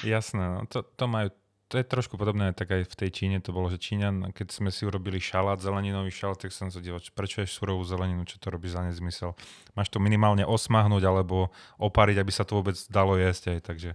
[0.01, 1.29] Jasné, no, to, to majú
[1.65, 4.69] to je trošku podobné, tak aj v tej Číne to bolo, že Číňan, keď sme
[4.69, 8.53] si urobili šalát, zeleninový šalát, tak som sa díval, prečo je surovú zeleninu, čo to
[8.53, 9.33] robí za nezmysel.
[9.73, 11.49] Máš to minimálne osmahnúť alebo
[11.81, 13.91] opariť, aby sa to vôbec dalo jesť aj, takže...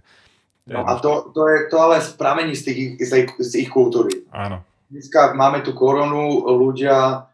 [0.67, 4.27] No a to, to, je, to ale pramení z, tých, z, ich, z ich kultúry.
[4.29, 4.61] Áno.
[4.91, 7.25] Dneska máme tu koronu, ľudia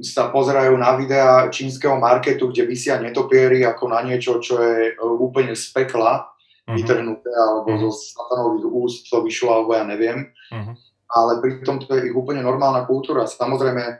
[0.00, 5.52] sa pozerajú na videá čínskeho marketu, kde vysia netopiery ako na niečo, čo je úplne
[5.52, 6.31] z pekla
[6.72, 6.80] uh-huh.
[6.80, 7.82] vytrhnuté, alebo uh-huh.
[7.84, 10.32] zo satanových úst to vyšlo, alebo ja neviem.
[10.48, 10.72] Uh-huh.
[11.12, 13.28] Ale pritom to je ich úplne normálna kultúra.
[13.28, 13.94] Samozrejme, e,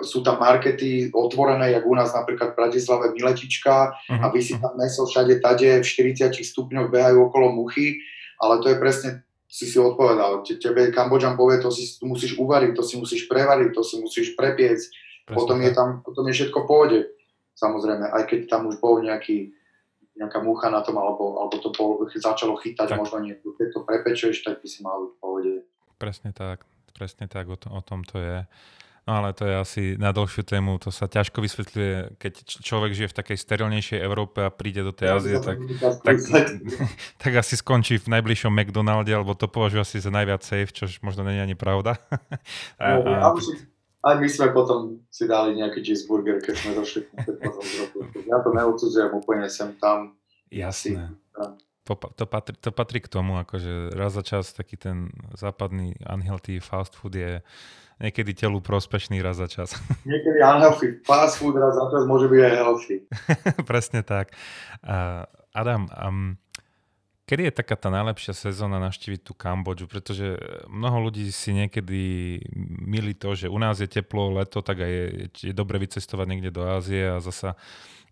[0.00, 4.24] sú tam markety otvorené, jak u nás napríklad v Bratislave Miletička uh-huh.
[4.24, 8.00] a vysí tam meso všade tade, v 40 stupňoch behajú okolo muchy,
[8.40, 9.10] ale to je presne,
[9.52, 13.84] si si odpovedal, tebe Kambodžan povie, to si musíš uvariť, to si musíš prevariť, to
[13.84, 14.88] si musíš prepiecť,
[15.28, 16.98] potom je tam, potom je všetko v pohode.
[17.52, 19.52] Samozrejme, aj keď tam už bol nejaký
[20.16, 22.98] nejaká mucha na tom, alebo, alebo to po, začalo chytať, tak.
[23.00, 25.52] možno nie, keď to prepečeš, tak by si mal v pohode.
[25.96, 28.44] Presne tak, presne tak, o, to, o tom to je.
[29.02, 33.10] No ale to je asi na dlhšiu tému, to sa ťažko vysvetľuje, keď človek žije
[33.10, 35.58] v takej sterilnejšej Európe a príde do tej ja, Ázie, tak,
[36.06, 36.16] tak,
[37.22, 41.26] tak asi skončí v najbližšom McDonalde, alebo to považuje asi za najviac safe, čo možno
[41.26, 41.98] nie je ani pravda.
[42.78, 43.28] a, no, a,
[44.02, 47.98] aj my sme potom si dali nejaký cheeseburger, keď sme došli potom z roku.
[48.26, 50.18] Ja to neodsudzujem úplne sem tam.
[50.50, 51.14] Jasné.
[51.82, 56.62] To, to, patrí, to patrí k tomu, akože raz za čas taký ten západný unhealthy
[56.62, 57.42] fast food je
[58.02, 59.78] niekedy telu prospešný raz za čas.
[60.06, 62.96] Niekedy unhealthy fast food raz za čas môže byť aj healthy.
[63.70, 64.34] Presne tak.
[64.82, 66.38] Uh, Adam, um,
[67.22, 69.86] Kedy je taká tá najlepšia sezóna naštíviť tú Kambodžu?
[69.86, 72.00] Pretože mnoho ľudí si niekedy
[72.82, 75.04] milí to, že u nás je teplo, leto, tak aj je,
[75.50, 77.54] je dobre vycestovať niekde do Ázie a zasa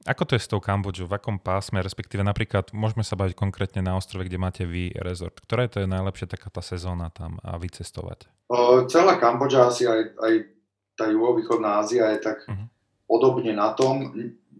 [0.09, 1.05] ako to je s tou Kambodžou?
[1.05, 1.85] V akom pásme?
[1.85, 5.37] Respektíve napríklad môžeme sa baviť konkrétne na ostrove, kde máte vy rezort.
[5.44, 8.25] Ktorá je to je najlepšia taká tá sezóna tam a vycestovať?
[8.49, 10.35] O, celá Kambodža, asi aj, aj
[10.96, 12.64] tá juhovýchodná Ázia je tak uh-huh.
[13.05, 14.09] podobne na tom.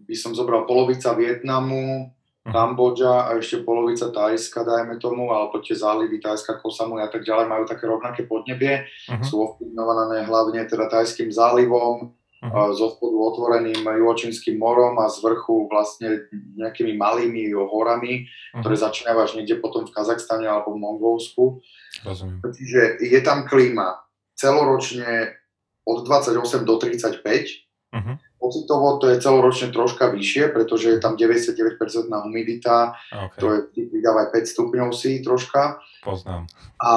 [0.05, 2.13] By som zobral polovica Vietnamu.
[2.41, 7.45] Kambodža a ešte polovica Tajska, dajme tomu, alebo tie zálivy Tajska, Kosamu a tak ďalej
[7.45, 8.89] majú také rovnaké podnebie.
[9.05, 9.21] Uh-huh.
[9.21, 12.73] Sú ovplyvňované hlavne teda Tajským zálivom, uh-huh.
[12.73, 16.25] zo spodu otvoreným Juhočínskym morom a z vrchu vlastne
[16.57, 18.65] nejakými malými horami, uh-huh.
[18.65, 21.61] ktoré začínajú niekde potom v Kazachstane alebo v Mongolsku.
[22.01, 22.41] Rozumiem.
[22.41, 24.01] Čiže je tam klíma
[24.33, 25.37] celoročne
[25.85, 27.21] od 28 do 35.
[27.21, 28.17] Uh-huh.
[28.41, 31.77] Pocitovo to je celoročne troška vyššie, pretože je tam 99%
[32.09, 33.37] humidita, okay.
[33.37, 35.77] to je pridáva aj 5 stupňov si troška.
[36.01, 36.49] Poznám.
[36.81, 36.93] A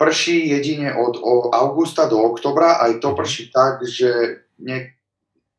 [0.00, 3.20] prší jedine od, od augusta do oktobra, aj to uh-huh.
[3.20, 4.96] prší tak, že ne,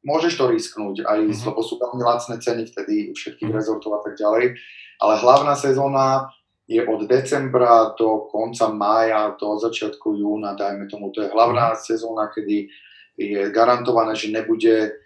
[0.01, 1.45] môžeš to risknúť, aj, uh-huh.
[1.53, 3.61] lebo sú tam lacné ceny vtedy všetkých uh-huh.
[3.61, 4.57] rezortov a tak ďalej.
[4.97, 6.33] Ale hlavná sezóna
[6.65, 11.13] je od decembra do konca mája, do začiatku júna, dajme tomu.
[11.13, 11.85] To je hlavná uh-huh.
[11.85, 12.73] sezóna, kedy
[13.21, 14.97] je garantované, že nebude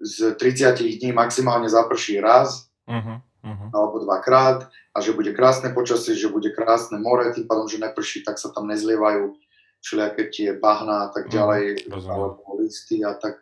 [0.00, 3.68] z 30 dní maximálne zaprší raz uh-huh, uh-huh.
[3.76, 8.24] alebo dvakrát a že bude krásne počasie, že bude krásne more, tým pádom, že neprší,
[8.24, 9.36] tak sa tam nezlievajú
[9.80, 13.36] všelijaké tie bahna a tak mhm, ďalej, uh-huh, alebo listy a tak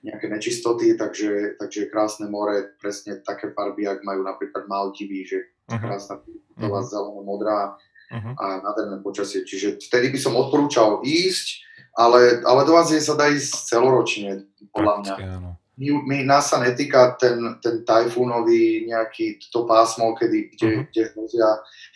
[0.00, 5.38] nejaké nečistoty, takže, takže je krásne more, presne také farby, ak majú napríklad Maldivy, že
[5.68, 5.76] uh-huh.
[5.76, 6.84] krásna uh-huh.
[6.88, 7.76] zeleno modrá
[8.08, 8.34] uh-huh.
[8.40, 9.44] a nádherné počasie.
[9.44, 14.94] Čiže vtedy by som odporúčal ísť, ale, ale do Ázie sa dá ísť celoročne, podľa
[15.04, 15.14] mňa.
[15.36, 20.84] Áno my, nás sa netýka ten, ten tajfúnový nejaký to pásmo, kedy, kde, uh-huh.
[20.92, 21.48] kde hrozia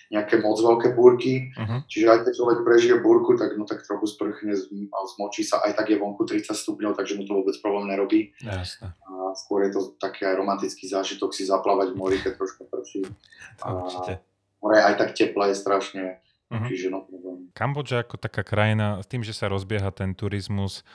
[0.08, 1.84] nejaké moc veľké búrky, uh-huh.
[1.90, 4.54] čiže aj keď človek prežije búrku, tak no tak trochu sprchne
[4.88, 8.32] a zmočí sa, aj tak je vonku 30 stupňov, takže mu to vôbec problém nerobí.
[8.40, 8.94] Jasne.
[9.04, 13.04] A skôr je to taký aj romantický zážitok si zaplávať v mori, keď trošku prší.
[13.64, 13.90] A
[14.62, 16.04] more aj tak teplé je strašne.
[16.48, 16.68] Uh-huh.
[16.68, 17.04] Čiže no,
[17.56, 20.86] Kambodža ako taká krajina, s tým, že sa rozbieha ten turizmus,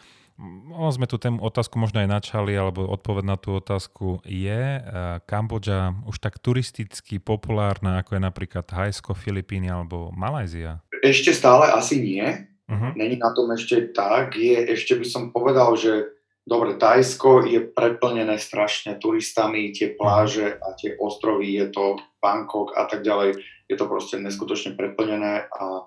[0.71, 5.19] ono sme tú tému, otázku možno aj načali, alebo odpoveď na tú otázku je uh,
[5.28, 10.80] Kambodža už tak turisticky populárna, ako je napríklad Thajsko, Filipíny alebo Malajzia?
[11.04, 12.23] Ešte stále asi nie.
[12.69, 12.91] Uh-huh.
[12.95, 14.39] Není na tom ešte tak.
[14.39, 16.15] Je, ešte by som povedal, že
[16.47, 21.86] dobre, Tajsko je preplnené strašne turistami, tie pláže a tie ostrovy, je to
[22.23, 23.38] Bangkok a tak ďalej,
[23.69, 25.86] je to proste neskutočne preplnené a,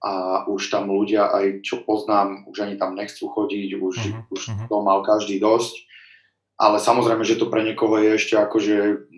[0.00, 4.40] a už tam ľudia, aj čo poznám, už ani tam nechcú chodiť, už, uh-huh, už
[4.48, 4.66] uh-huh.
[4.68, 5.86] to mal každý dosť.
[6.60, 9.08] Ale samozrejme, že to pre niekoho je ešte akože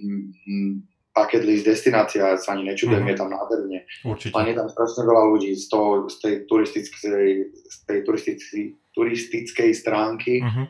[1.12, 3.12] bucket list destinácia, sa ani nečudujem, mm-hmm.
[3.12, 3.78] je tam nádherne.
[4.06, 4.32] Určite.
[4.32, 8.64] Len je tam strašne veľa ľudí z, toho, z tej turistickej, z tej turistickej,
[8.96, 10.40] turistickej stránky.
[10.40, 10.66] Mm-hmm.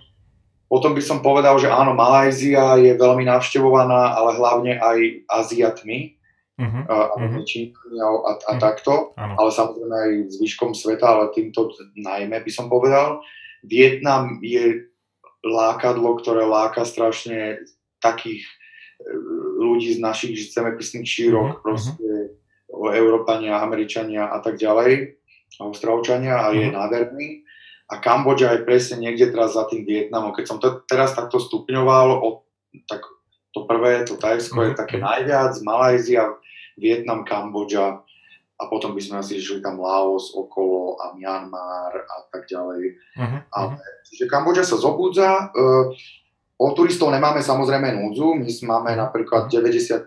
[0.66, 4.98] Potom by som povedal, že áno, Malajzia je veľmi navštevovaná, ale hlavne aj
[5.28, 6.16] Aziatmi,
[6.62, 7.42] uh-huh, a, uh-huh.
[7.42, 8.60] A, a, uh-huh.
[8.62, 9.34] takto, ano.
[9.34, 13.18] ale samozrejme aj zvyškom sveta, ale týmto najmä by som povedal.
[13.66, 14.86] Vietnam je
[15.42, 17.66] lákadlo, ktoré láka strašne
[17.98, 18.46] takých
[19.58, 21.62] ľudí z našich zemepisných šírok, uh-huh.
[21.62, 22.38] proste
[22.72, 25.18] Európania, Američania a tak ďalej,
[25.60, 26.78] Austrálčania a je uh-huh.
[26.78, 27.42] nádherný.
[27.92, 30.32] A Kambodža je presne niekde teraz za tým Vietnamom.
[30.32, 32.48] Keď som to teraz takto stupňoval, o,
[32.88, 33.04] tak
[33.52, 34.72] to prvé, to Tajsko uh-huh.
[34.72, 36.32] je také najviac, Malajzia,
[36.78, 38.00] Vietnam, Kambodža
[38.58, 42.94] a potom by sme asi išli tam Laos okolo a Myanmar a tak ďalej.
[43.18, 43.40] Uh-huh.
[43.50, 43.74] Ale,
[44.06, 45.90] čiže Kambodža sa zobudza, uh,
[46.62, 50.06] O turistov nemáme samozrejme núdzu, my máme napríklad 90%,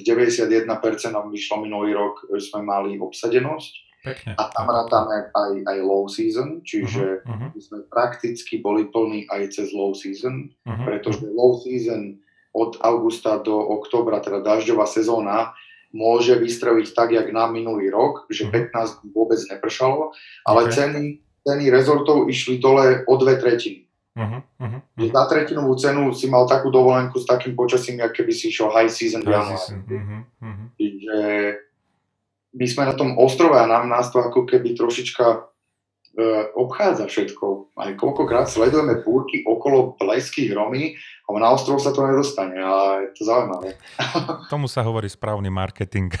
[0.00, 0.64] 91%
[1.12, 3.72] nám vyšlo minulý rok, sme mali obsadenosť.
[4.00, 4.32] Pekne.
[4.34, 7.60] A tam rátame aj, aj low season, čiže uh-huh, uh-huh.
[7.60, 12.16] sme prakticky boli plní aj cez low season, uh-huh, pretože low season
[12.56, 15.52] od augusta do oktobra, teda dažďová sezóna,
[15.92, 20.16] môže vystreliť tak, jak na minulý rok, že 15 vôbec nepršalo,
[20.48, 20.72] ale okay.
[20.72, 21.04] ceny,
[21.44, 23.84] ceny rezortov išli dole o dve tretiny.
[24.12, 24.80] Uh-huh, uh-huh.
[25.08, 28.92] Za tretinovú cenu si mal takú dovolenku s takým počasím, ako keby si išiel high
[28.92, 29.72] season v januári.
[29.88, 30.66] Uh-huh, uh-huh.
[30.76, 31.16] Čiže
[32.52, 37.72] my sme na tom ostrove a nám nás to ako keby trošička uh, obchádza všetko.
[37.80, 41.00] Aj koľkokrát sledujeme búrky okolo bleských hromy
[41.36, 43.76] a na ostrov sa to nedostane a je to zaujímavé.
[44.52, 46.12] Tomu sa hovorí správny marketing.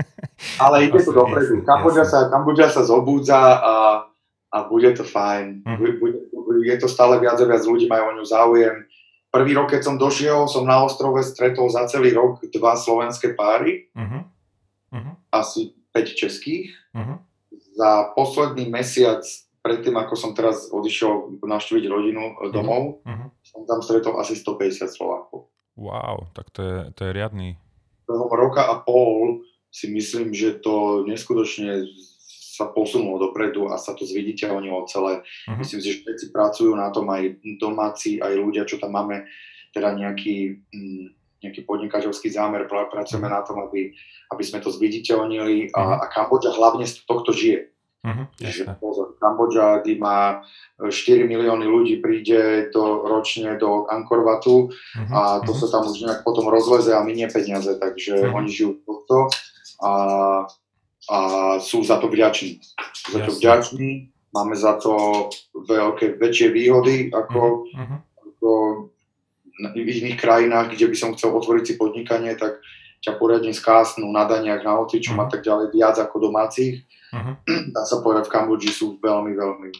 [0.62, 1.66] Ale ide to dopredu.
[1.66, 3.74] Kambodža sa, Kambodža sa zobúdza a,
[4.54, 5.66] a bude to fajn.
[5.66, 5.90] Uh-huh.
[5.98, 6.18] Bude,
[6.62, 8.76] je to stále viac a viac ľudí majú o ňu záujem.
[9.28, 13.90] Prvý rok, keď som došiel, som na ostrove stretol za celý rok dva slovenské páry,
[13.92, 14.24] uh-huh.
[14.94, 15.14] Uh-huh.
[15.34, 16.72] asi 5 českých.
[16.94, 17.18] Uh-huh.
[17.76, 19.26] Za posledný mesiac,
[19.68, 22.48] predtým ako som teraz odišiel navštíviť rodinu uh-huh.
[22.48, 23.28] domov, uh-huh.
[23.44, 25.52] som tam stretol asi 150 Slovákov.
[25.76, 27.60] Wow, tak to je, to je riadný.
[28.08, 31.84] Roka a pol si myslím, že to neskutočne
[32.58, 35.20] sa posunulo dopredu a sa to zviditeľnilo celé.
[35.20, 35.60] Uh-huh.
[35.60, 39.28] Myslím si, že všetci pracujú na tom, aj domáci, aj ľudia, čo tam máme,
[39.76, 41.04] teda nejaký, mm,
[41.44, 43.92] nejaký podnikateľský zámer, pracujeme na tom, aby,
[44.32, 47.67] aby sme to zviditeľnili a, a Kambodža hlavne z tohto žije.
[48.08, 50.40] Uh-huh, pozor, Kambodža, kde má
[50.80, 55.60] 4 milióny ľudí, príde do, ročne do Angkor Watu uh-huh, a to uh-huh.
[55.60, 58.36] sa tam už nejak potom rozleze a minie peniaze, takže uh-huh.
[58.40, 59.28] oni žijú tohto.
[59.78, 59.90] A
[61.08, 61.18] a
[61.58, 62.60] sú za to vďační.
[62.92, 64.92] Sú za to vďační, máme za to
[65.56, 67.98] veľké, väčšie výhody ako, uh-huh.
[68.20, 68.50] ako
[69.72, 72.60] v iných krajinách, kde by som chcel otvoriť si podnikanie, tak
[72.98, 75.30] ťa poriadne skásnú na daniach, na otričom uh-huh.
[75.30, 76.82] a tak ďalej viac ako domácich.
[77.14, 77.34] Uh-huh.
[77.74, 79.70] Dá sa povedať, v Kambodži sú veľmi, veľmi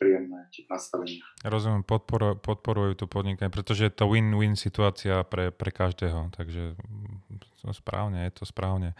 [0.00, 1.20] príjemné nastavenia.
[1.44, 6.72] Rozumiem, podporu, podporujú to podnikanie, pretože je to win-win situácia pre, pre každého, takže
[7.60, 8.96] to správne, je to správne.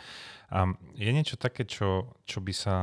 [0.53, 0.69] A
[1.01, 2.77] je niečo také, čo, čo by sa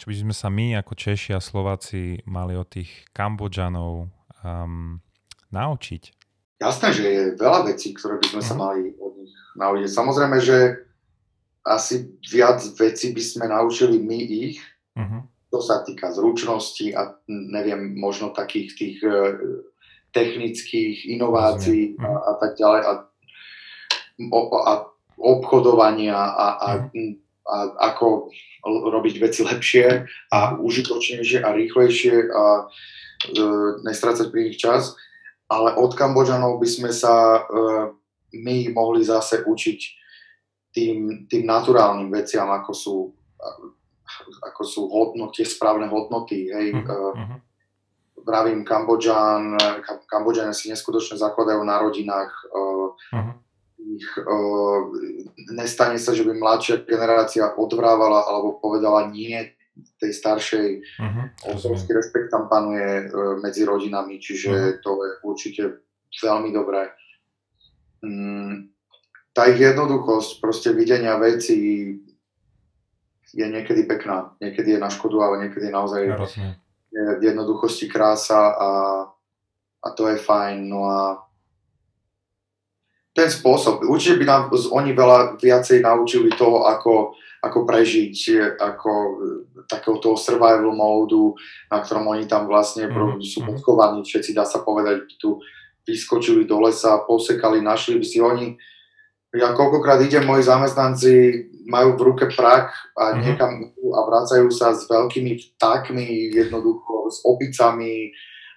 [0.00, 4.08] čo by sme sa my ako Češi a Slováci mali od tých Kambodžanov
[4.40, 4.96] um,
[5.52, 6.02] naučiť?
[6.56, 8.48] Jasné, že je veľa vecí, ktoré by sme uh-huh.
[8.48, 8.60] sa mhm.
[8.64, 9.09] mali od
[9.56, 9.90] naučiť.
[9.90, 10.86] Samozrejme, že
[11.66, 14.58] asi viac vecí by sme naučili my ich,
[14.96, 19.14] uh-huh to sa týka zručnosti a neviem, možno takých tých e,
[20.14, 22.92] technických inovácií a, a tak ďalej a,
[24.70, 24.72] a
[25.18, 27.18] obchodovania a, a, mhm.
[27.50, 27.56] a
[27.92, 28.30] ako
[28.64, 33.42] robiť veci lepšie a užitočnejšie a rýchlejšie a e,
[33.82, 34.94] nestrácať pri nich čas.
[35.50, 37.40] Ale od Kambodžanov by sme sa e,
[38.34, 39.80] my mohli zase učiť
[40.70, 42.96] tým, tým naturálnym veciam, ako sú
[44.42, 46.50] ako sú hodnoty, správne hodnoty.
[46.50, 46.74] Hej.
[46.82, 47.38] Uh-huh.
[48.20, 49.56] Vravím, Kambodžan,
[50.04, 52.32] Kambodžania si neskutočne zakladajú na rodinách.
[52.52, 53.32] Uh-huh.
[53.80, 54.80] Ich, uh,
[55.56, 59.40] nestane sa, že by mladšia generácia odvrávala alebo povedala nie
[59.96, 60.68] tej staršej.
[61.00, 61.24] Uh-huh.
[61.56, 63.08] Obrovský rešpekt tam panuje
[63.40, 64.78] medzi rodinami, čiže uh-huh.
[64.84, 65.62] to je určite
[66.20, 66.92] veľmi dobré.
[68.00, 68.72] Mm,
[69.30, 71.56] tá ich jednoduchosť, proste videnia veci,
[73.30, 76.02] je niekedy pekná, niekedy je na škodu, ale niekedy je naozaj
[76.90, 78.70] je v jednoduchosti krása a
[79.80, 80.68] a to je fajn.
[80.68, 81.24] No a
[83.16, 88.16] ten spôsob, určite by nám oni veľa viacej naučili toho, ako, ako prežiť,
[88.60, 88.90] ako
[89.66, 91.34] takého toho survival módu,
[91.72, 93.18] na ktorom oni tam vlastne mm-hmm.
[93.24, 95.42] sú podkovaní, všetci dá sa povedať, tu
[95.86, 98.56] vyskočili do lesa, posekali, našli by si oni,
[99.30, 101.12] ja koľkokrát idem, moji zamestnanci
[101.70, 103.20] majú v ruke prak a mm-hmm.
[103.22, 103.52] niekam
[103.94, 108.10] a vracajú sa s veľkými vtákmi, jednoducho s opicami,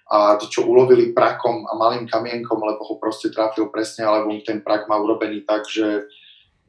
[0.04, 4.60] a to, čo ulovili prakom a malým kamienkom, lebo ho proste trafil presne, alebo ten
[4.60, 6.10] prak má urobený tak, že,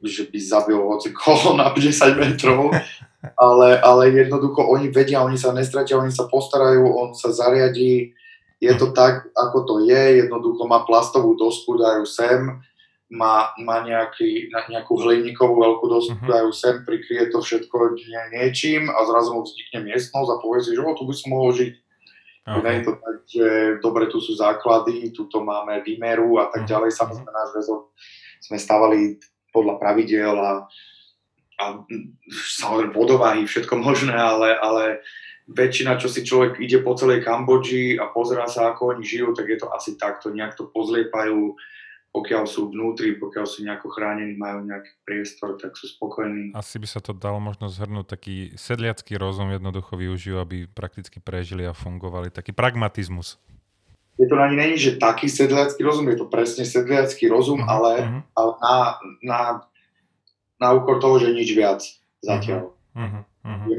[0.00, 2.72] že by zabil hoci koho na 10 metrov,
[3.46, 8.16] ale, ale jednoducho oni vedia, oni sa nestratia, oni sa postarajú, on sa zariadí,
[8.56, 12.56] je to tak, ako to je, jednoducho má plastovú dosku, dajú sem,
[13.06, 16.32] má, má nejaký, nejakú hliníkovú veľkú dosku, uh-huh.
[16.32, 17.94] dajú sem, prikryje to všetko
[18.34, 21.52] niečím a zrazu mu vznikne miestnosť a povie si, že o, tu by som mohol
[21.54, 21.86] žiť
[22.46, 22.78] Okay.
[22.78, 23.46] Je to tak, že
[23.82, 26.70] dobre, tu sú základy, tuto máme výmeru a tak mhm.
[26.70, 26.90] ďalej.
[26.94, 27.90] Samozrejme, náš rezort
[28.38, 29.18] sme stavali
[29.50, 30.70] podľa pravidel a,
[31.58, 31.64] a
[32.30, 35.02] samozrejme vodovahy, všetko možné, ale, ale
[35.46, 39.46] väčšina, čo si človek ide po celej Kambodži a pozerá sa, ako oni žijú, tak
[39.46, 41.54] je to asi takto, nejak to pozliepajú,
[42.10, 46.56] pokiaľ sú vnútri, pokiaľ sú nejako chránení, majú nejaký priestor, tak sú spokojní.
[46.56, 51.68] Asi by sa to dalo možno zhrnúť, taký sedliacký rozum jednoducho využijú, aby prakticky prežili
[51.68, 53.36] a fungovali, taký pragmatizmus.
[54.16, 57.92] Je to ani není, že taký sedliacký rozum, je to presne sedliacký rozum, uh-huh, ale,
[58.00, 58.22] uh-huh.
[58.32, 58.76] ale na,
[59.20, 59.40] na,
[60.56, 61.84] na úkor toho, že nič viac
[62.24, 62.72] zatiaľ.
[62.96, 63.04] Uh-huh.
[63.04, 63.22] Uh-huh.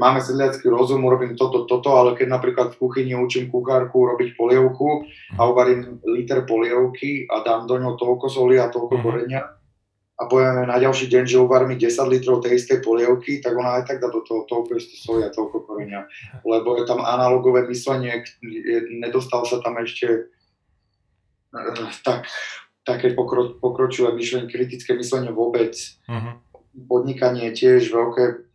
[0.00, 5.04] Máme sedliacký rozum, urobím toto, toto, ale keď napríklad v kuchyni učím kuchárku robiť polievku
[5.04, 5.36] uh-huh.
[5.36, 9.04] a uvarím liter polievky a dám do ňoho toľko soli a toľko uh-huh.
[9.04, 9.58] korenia
[10.18, 13.86] a povieme na ďalší deň, že uvarím 10 litrov tej istej polievky, tak ona aj
[13.86, 16.10] tak dá do toho toľko isté soli a toľko korenia.
[16.42, 18.26] Lebo je tam analogové myslenie,
[18.98, 20.26] nedostal sa tam ešte
[21.54, 22.26] eh, tak,
[22.82, 25.78] také pokro, pokročilé myšlenie, kritické myslenie vôbec.
[26.10, 26.42] Uh-huh.
[26.90, 28.47] Podnikanie tiež veľké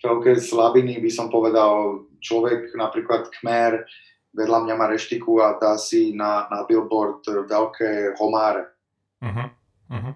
[0.00, 3.84] veľké slabiny by som povedal, človek napríklad Kmer,
[4.36, 8.68] vedľa mňa má reštiku a dá si na, na billboard veľké homáre.
[9.24, 9.48] Uh-huh.
[9.88, 10.14] Uh-huh.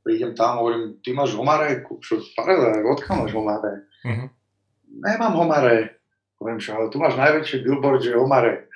[0.00, 1.84] Prídem tam, hovorím, ty máš homáre?
[2.00, 3.72] Čo, paráda, odkiaľ máš homáre?
[4.08, 4.28] Uh-huh.
[4.88, 6.00] Nemám homáre.
[6.40, 8.72] Poviem, čo, ale tu máš najväčší billboard, že homáre.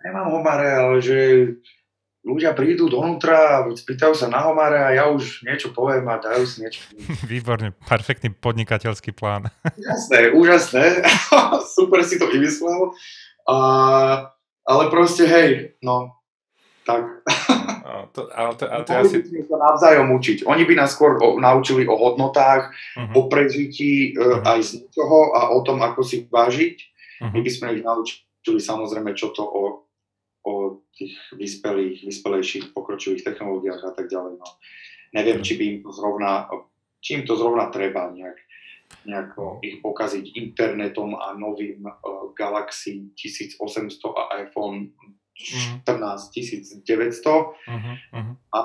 [0.00, 1.18] Nemám homáre, ale že
[2.26, 6.66] ľudia prídu donútra, spýtajú sa na homáre a ja už niečo poviem a dajú si
[6.66, 6.82] niečo.
[7.30, 9.46] Výborne, perfektný podnikateľský plán.
[9.78, 11.06] Jasné, úžasné,
[11.78, 12.90] super si to vymyslel,
[13.46, 13.56] a,
[14.66, 16.18] ale proste hej, no,
[16.82, 17.22] tak.
[17.86, 19.18] No, to, ale to, ale to asi...
[19.46, 20.46] sa navzájom učiť.
[20.46, 23.14] Oni by nás skôr o, naučili o hodnotách, uh-huh.
[23.14, 24.42] o prežití uh-huh.
[24.46, 26.76] aj z ničoho a o tom, ako si vážiť.
[26.78, 27.30] Uh-huh.
[27.34, 29.85] My by sme ich naučili samozrejme, čo to o
[30.46, 34.38] o tých vyspelých, vyspelejších, pokročilých technológiách a tak ďalej.
[34.38, 34.48] No.
[35.10, 36.46] Neviem, či by im to zrovna,
[37.02, 38.38] či im to zrovna treba nejak,
[39.02, 43.58] nejako ich pokaziť internetom a novým uh, Galaxy 1800
[44.14, 44.94] a iPhone
[45.36, 48.34] 14 1900 uh-huh, uh-huh.
[48.56, 48.60] A,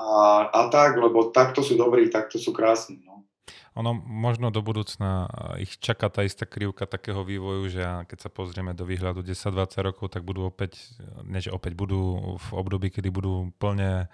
[0.48, 3.04] a tak, lebo takto sú dobrí, takto sú krásni.
[3.04, 3.11] No.
[3.80, 8.76] Ono možno do budúcna ich čaká tá istá krivka takého vývoju, že keď sa pozrieme
[8.76, 10.78] do výhľadu 10-20 rokov, tak budú opäť,
[11.24, 14.12] nie že opäť budú v období, kedy budú plne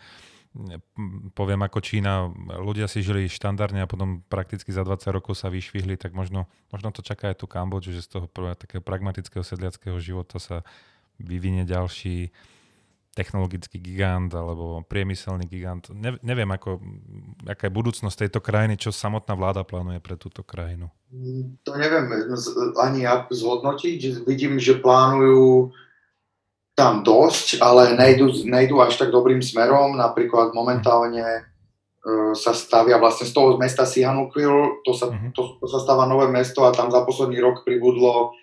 [1.38, 6.00] poviem ako Čína, ľudia si žili štandardne a potom prakticky za 20 rokov sa vyšvihli,
[6.00, 8.26] tak možno, možno to čaká aj tu Kambodžu, že z toho
[8.58, 10.66] takého pragmatického sedliackého života sa
[11.22, 12.34] vyvinie ďalší
[13.18, 15.90] technologický gigant alebo priemyselný gigant.
[15.90, 16.78] Ne, neviem, ako,
[17.50, 20.94] aká je budúcnosť tejto krajiny, čo samotná vláda plánuje pre túto krajinu.
[21.66, 22.06] To neviem
[22.78, 24.30] ani ja zhodnotiť.
[24.30, 25.74] Vidím, že plánujú
[26.78, 29.98] tam dosť, ale nejdu, nejdu až tak dobrým smerom.
[29.98, 35.34] Napríklad momentálne uh, sa stavia vlastne z toho mesta Sihanoukville, to sa, uh-huh.
[35.34, 38.38] to, to sa stáva nové mesto a tam za posledný rok pribudlo,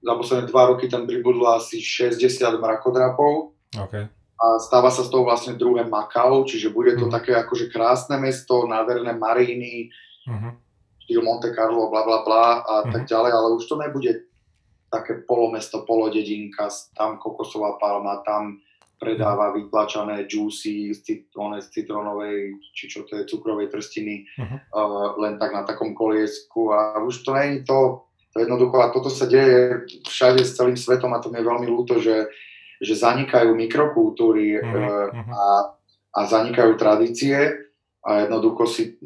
[0.00, 2.24] za posledné dva roky tam pribudlo asi 60
[2.56, 4.04] mrakodrapov Okay.
[4.34, 7.12] A stáva sa z toho vlastne druhé Makau, čiže bude to mm.
[7.12, 9.94] také akože krásne mesto, nádherné maríny,
[10.26, 10.52] mm-hmm.
[11.06, 12.92] štýl Monte Carlo, bla bla bla a mm-hmm.
[12.92, 14.12] tak ďalej, ale už to nebude
[14.90, 18.62] také polomesto, polodedinka, tam kokosová palma, tam
[18.94, 19.54] predáva mhm.
[19.58, 24.58] vytlačané juicy z, citrone, z citronovej, či čo to je, cukrovej trstiny, uh-huh.
[24.70, 29.10] uh, len tak na takom koliesku a už to není to, to jednoducho a toto
[29.10, 32.30] sa deje všade s celým svetom a to mi je veľmi ľúto, že
[32.84, 35.32] že zanikajú mikrokultúry mm-hmm.
[35.32, 35.46] a,
[36.14, 37.64] a zanikajú tradície
[38.04, 39.00] a jednoducho si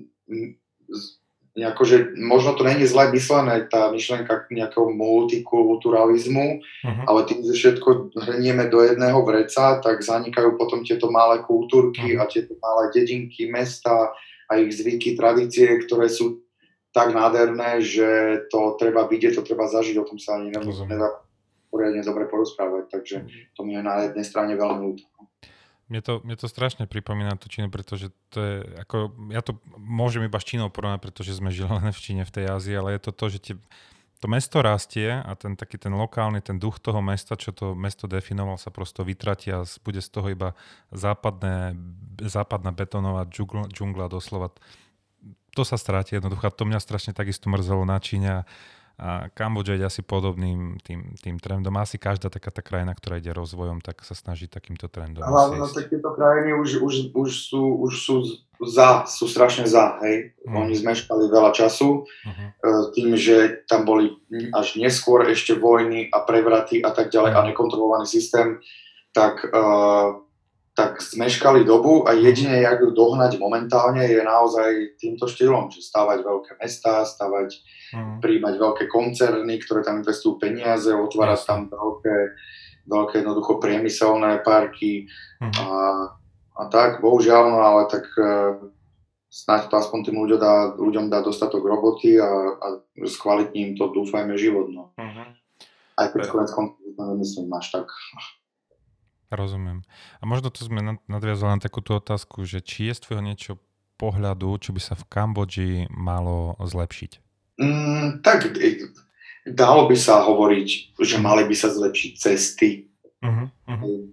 [1.58, 7.04] akože možno to není zle myslené, tá myšlenka nejakého multikulturalizmu, uh-huh.
[7.06, 12.22] ale tým, že všetko hrnieme do jedného vreca, tak zanikajú potom tieto malé kultúrky uh-huh.
[12.22, 14.14] a tieto malé dedinky, mesta
[14.46, 16.46] a ich zvyky, tradície, ktoré sú
[16.94, 20.54] tak nádherné, že to treba vidieť, to treba zažiť, o tom sa ani
[20.88, 21.10] nedá
[21.68, 23.16] poriadne dobre porozprávať, takže
[23.54, 25.04] to mi je na jednej strane veľmi ľúto.
[25.88, 30.20] Mne to, mne to strašne pripomína tú Čínu, pretože to je ako, ja to môžem
[30.28, 33.08] iba s Čínou porovnať, pretože sme žili len v Číne, v tej Ázii, ale je
[33.08, 33.54] to to, že tie,
[34.20, 38.04] to mesto rastie a ten taký ten lokálny, ten duch toho mesta, čo to mesto
[38.04, 40.52] definoval, sa prosto vytratí a bude z toho iba
[40.92, 41.72] západné,
[42.20, 44.52] západná betónová džungla, džungla doslova.
[45.56, 46.50] To sa stráti jednoducho.
[46.52, 48.44] To mňa strašne takisto mrzelo na Číne
[48.98, 51.70] a Kambodža ide asi podobným tým, tým trendom.
[51.78, 55.22] Asi každá taká tá krajina, ktorá ide rozvojom, tak sa snaží takýmto trendom.
[55.22, 58.14] Ale no, tak tieto krajiny už, už, už, sú, už sú
[58.58, 60.34] za, sú strašne za, hej.
[60.42, 60.66] Mm.
[60.66, 62.90] Oni zmeškali veľa času uh-huh.
[62.90, 64.18] tým, že tam boli
[64.50, 67.46] až neskôr ešte vojny a prevraty a tak ďalej a mhm.
[67.54, 68.58] nekontrolovaný systém,
[69.14, 70.26] tak uh,
[70.78, 76.22] tak zmeškali dobu a jedine, jak ju dohnať momentálne, je naozaj týmto štýlom, že stavať
[76.22, 77.50] veľké mesta, stavať,
[77.98, 78.22] mm.
[78.22, 81.48] príjmať veľké koncerny, ktoré tam investujú peniaze, otvárať yes.
[81.50, 82.16] tam veľké,
[82.86, 85.10] veľké jednoducho priemyselné parky
[85.42, 85.50] mm.
[85.58, 85.70] a,
[86.54, 88.62] a tak, bohužiaľ, no ale tak uh,
[89.34, 92.66] snáď to aspoň tým ľuďom dá, ľuďom dá dostatok roboty a, a
[93.02, 94.94] skvalitní im to, dúfajme, život, no.
[94.94, 95.26] Mm-hmm.
[95.98, 96.54] Aj keď konec
[96.94, 97.90] nemyslím až tak
[99.28, 99.84] Rozumiem.
[100.20, 103.52] A možno tu sme nadviazali na takúto otázku, že či je z tvojho niečo
[104.00, 107.12] pohľadu, čo by sa v Kambodži malo zlepšiť?
[107.60, 108.88] Mm, tak e,
[109.44, 112.88] dalo by sa hovoriť, že mali by sa zlepšiť cesty.
[113.20, 114.06] Uh-huh, uh-huh.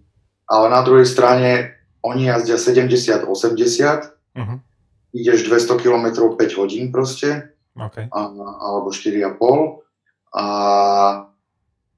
[0.49, 4.57] Ale na druhej strane oni jazdia 70-80, uh-huh.
[5.13, 8.09] ideš 200 km 5 hodín proste, okay.
[8.09, 8.20] a,
[8.68, 9.32] alebo 4,5
[10.34, 10.45] a,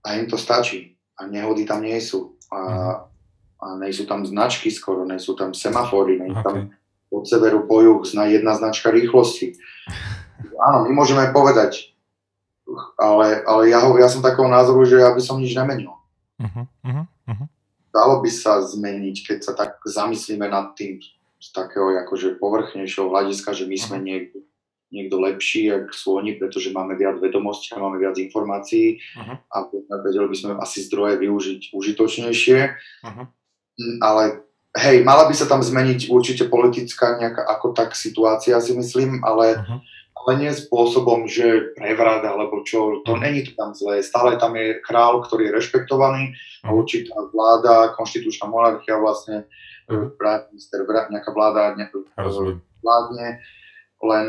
[0.04, 1.00] a im to stačí.
[1.18, 3.07] A nehody tam nie sú a,
[3.58, 6.46] a nejsú tam značky skoro, nejsú tam semafory, nejsú okay.
[6.46, 6.58] tam
[7.08, 9.58] od severu po juh jedna značka rýchlosti.
[10.68, 11.98] Áno, my môžeme povedať,
[13.00, 15.98] ale, ale ja, ho, ja som takého názoru, že ja by som nič nemenil.
[16.38, 17.48] Uh-huh, uh-huh.
[17.90, 21.02] Dalo by sa zmeniť, keď sa tak zamyslíme nad tým
[21.38, 24.42] z takého akože povrchnejšieho hľadiska, že my sme niekto,
[24.94, 29.38] niekto lepší, ak sú oni, pretože máme viac vedomostí a máme viac informácií uh-huh.
[29.50, 29.58] a
[30.06, 32.60] vedeli by sme asi zdroje využiť užitočnejšie.
[33.06, 33.26] Uh-huh.
[34.02, 34.48] Ale
[34.78, 39.58] hej, mala by sa tam zmeniť určite politická nejaká ako tak situácia, si myslím, ale,
[39.58, 39.80] uh-huh.
[40.24, 43.22] ale nie spôsobom, že prevrat alebo čo, to uh-huh.
[43.22, 44.06] není to tam zlé.
[44.06, 46.24] Stále tam je král, ktorý je rešpektovaný
[46.66, 49.50] a určitá vláda, konštitučná monarchia vlastne,
[49.90, 50.14] uh-huh.
[50.54, 51.90] minister, nejaká vláda ne,
[52.82, 53.28] vládne,
[53.98, 54.26] len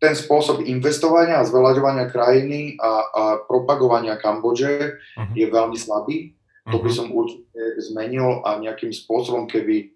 [0.00, 5.32] ten spôsob investovania a zveľaďovania krajiny a, a propagovania Kambodže uh-huh.
[5.36, 6.39] je veľmi slabý.
[6.70, 6.96] To by mhm.
[6.96, 9.90] som určite zmenil a nejakým spôsobom, keby,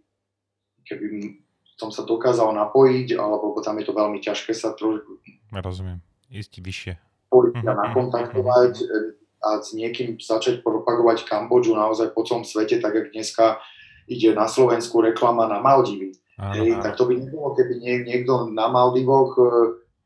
[0.87, 1.39] keby
[1.75, 5.19] som sa dokázal napojiť, alebo tam je to veľmi ťažké sa trošku...
[5.51, 5.99] Rozumiem.
[6.31, 6.95] Ísť vyššie.
[7.35, 7.51] Uh-huh.
[7.67, 8.79] nakontaktovať
[9.43, 13.59] a s niekým začať propagovať Kambodžu naozaj po celom svete, tak jak dneska
[14.07, 16.15] ide na Slovensku reklama na Maldivy.
[16.39, 19.35] Hej, tak to by nebolo, keby niekto na Maldivoch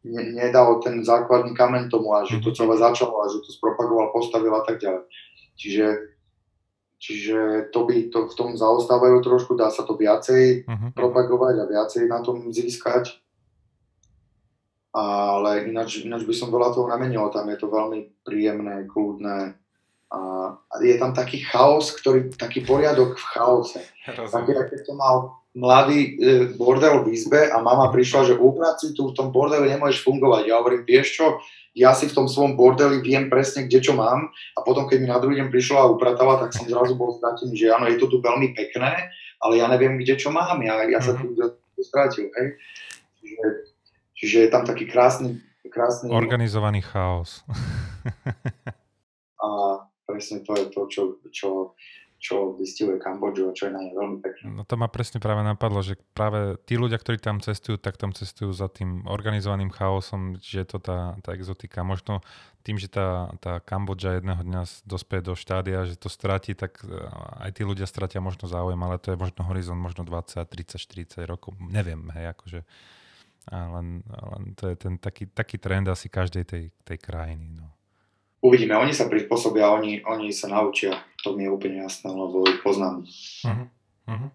[0.05, 2.57] ne, nedal ten základný kamen tomu a že to mhm.
[2.57, 5.05] celé začalo a že to spropagoval, postavil a tak ďalej.
[5.59, 5.85] Čiže,
[6.99, 10.91] čiže to by to v tom zaostávajú trošku, dá sa to viacej uh-huh.
[10.93, 13.17] propagovať a viacej na tom získať.
[14.93, 19.55] Ale ináč, ináč by som veľa toho namenil, tam je to veľmi príjemné, kľudné,
[20.09, 23.81] a je tam taký chaos, ktorý, taký poriadok v chaose.
[24.09, 26.11] Taký, keď to mal mladý e,
[26.57, 30.43] bordel v izbe a mama prišla, že upraci tu v tom bordeli nemôžeš fungovať.
[30.49, 31.27] Ja hovorím, vieš čo,
[31.79, 35.07] ja si v tom svojom bordeli viem presne, kde čo mám a potom, keď mi
[35.07, 38.11] na druhý deň prišla a upratala, tak som zrazu bol stratený, že áno, je to
[38.11, 41.39] tu veľmi pekné, ale ja neviem, kde čo mám, ja, ja sa mhm.
[41.39, 42.59] tu stratil, hej.
[43.23, 43.47] Čiže,
[44.19, 45.39] čiže je tam taký krásny,
[45.71, 46.11] krásny...
[46.11, 47.47] Organizovaný chaos.
[49.47, 49.49] a
[50.03, 51.49] presne to je to, čo, čo
[52.19, 54.51] čo vystihuje Kambodžu a čo je na nej veľmi pekné.
[54.51, 58.11] No to ma presne práve napadlo, že práve tí ľudia, ktorí tam cestujú, tak tam
[58.11, 61.87] cestujú za tým organizovaným chaosom, že je to tá, tá exotika.
[61.87, 62.19] Možno
[62.67, 66.91] tým, že tá, tá Kambodža jedného dňa dospeje do štádia, že to stratí, tak e,
[67.47, 71.23] aj tí ľudia stratia možno záujem, ale to je možno horizont možno 20, 30, 40
[71.23, 71.55] rokov.
[71.63, 72.61] Neviem, hej, akože
[73.49, 77.49] a len, len to je ten taký, taký trend asi každej tej, tej krajiny.
[77.57, 77.78] No
[78.43, 82.63] uvidíme, oni sa prispôsobia, oni, oni sa naučia, to mi je úplne jasné, lebo ich
[82.63, 83.03] poznám.
[83.45, 83.67] Uh-huh.
[84.09, 84.31] Uh-huh.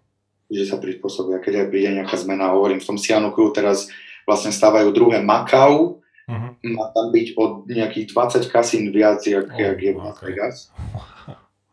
[0.52, 3.88] Že sa prispôsobia, keď aj príde nejaká zmena, hovorím, v tom Sianuku teraz
[4.28, 6.52] vlastne stávajú druhé Macau, uh-huh.
[6.76, 10.56] má tam byť od nejakých 20 kasín viac, jak, oh, jak je v Las Vegas.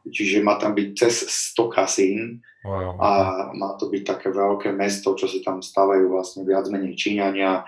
[0.02, 1.14] Čiže má tam byť cez
[1.54, 2.98] 100 kasín wow.
[2.98, 3.10] a
[3.54, 7.64] má to byť také veľké mesto, čo si tam stávajú vlastne viac menej Číňania.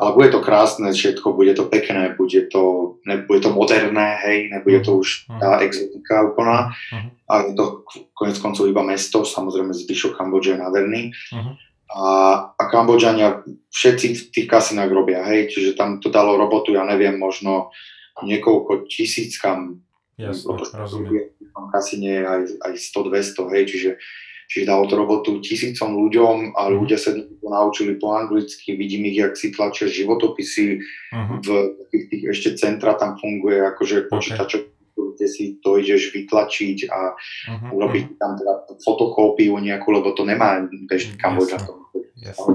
[0.00, 4.48] Ale bude to krásne všetko, bude to pekné, bude to, ne, bude to moderné, hej,
[4.50, 5.38] nebude to už mhm.
[5.38, 6.72] tá exotika úplná.
[6.72, 7.10] Uh-huh.
[7.28, 7.86] A je to
[8.16, 11.02] konec koncov iba mesto, samozrejme zvyšok Kambodže je nádherný.
[11.32, 11.54] Uh-huh
[11.92, 12.08] a,
[12.56, 17.20] a Kambodžania všetci v tých kasinách robia, hej, čiže tam to dalo robotu, ja neviem,
[17.20, 17.68] možno
[18.24, 19.84] niekoľko tisíc kam.
[20.16, 21.36] Jasne, rozumiem.
[21.36, 23.90] V kasine aj, aj 100-200, hej, čiže,
[24.52, 26.72] čiže dalo to robotu tisícom ľuďom a mhm.
[26.76, 30.80] ľudia sa naučili po anglicky, vidím ich, jak si tlačia životopisy,
[31.12, 31.40] uh-huh.
[31.44, 31.48] v
[31.92, 37.76] tých, tých ešte centra tam funguje akože počítačov, kde si to ideš vytlačiť a uh-huh,
[37.76, 38.20] urobiť uh-huh.
[38.20, 41.60] tam teda fotokópiu nejakú, lebo to nemá bežný Kambodža.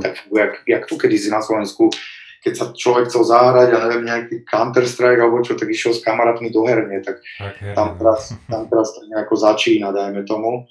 [0.02, 1.94] Tak jak, jak tu kedysi na Slovensku,
[2.42, 6.48] keď sa človek chcel zahrať, ja neviem, nejaký Counter-Strike alebo čo, tak išiel s kamarátmi
[6.48, 7.76] do herne, tak okay.
[7.76, 10.64] tam, teraz, tam teraz to nejako začína, dajme tomu.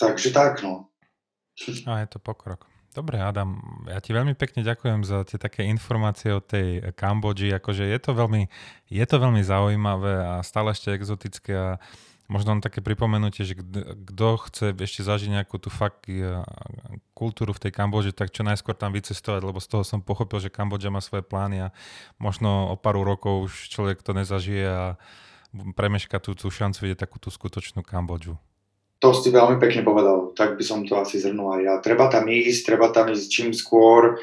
[0.00, 0.88] Takže tak, no.
[1.86, 2.66] A je to pokrok.
[2.94, 3.58] Dobre, Adam,
[3.90, 8.14] ja ti veľmi pekne ďakujem za tie také informácie o tej Kambodži, akože je to
[8.14, 8.46] veľmi,
[8.86, 11.70] je to veľmi zaujímavé a stále ešte exotické a
[12.24, 16.24] Možno len také pripomenutie, že kto chce ešte zažiť nejakú tú fakt e,
[17.12, 20.48] kultúru v tej Kambodži, tak čo najskôr tam vycestovať, lebo z toho som pochopil, že
[20.48, 21.72] Kambodža má svoje plány a
[22.16, 24.84] možno o pár rokov už človek to nezažije a
[25.76, 28.40] premeška tú, tú šancu vidieť takú tú skutočnú Kambodžu.
[29.04, 31.74] To si veľmi pekne povedal, tak by som to asi zhrnul aj ja.
[31.84, 34.16] Treba tam ísť, treba tam ísť čím skôr,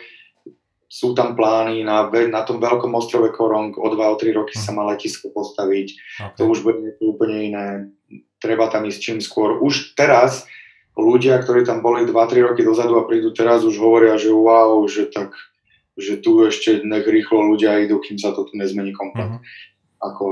[0.90, 5.30] sú tam plány na, na tom veľkom ostrove Korong o 2-3 roky sa má letisko
[5.30, 5.88] postaviť.
[5.94, 6.36] Okay.
[6.42, 7.66] To už bude niečo úplne iné.
[8.42, 9.62] Treba tam ísť čím skôr.
[9.62, 10.50] Už teraz
[10.98, 15.08] ľudia, ktorí tam boli 2-3 roky dozadu a prídu teraz, už hovoria, že wow, že
[15.08, 15.32] tak
[16.00, 19.38] že tu ešte nech rýchlo ľudia idú, kým sa to tu nezmení komplet.
[19.38, 19.44] Uh-huh.
[20.02, 20.26] Ako,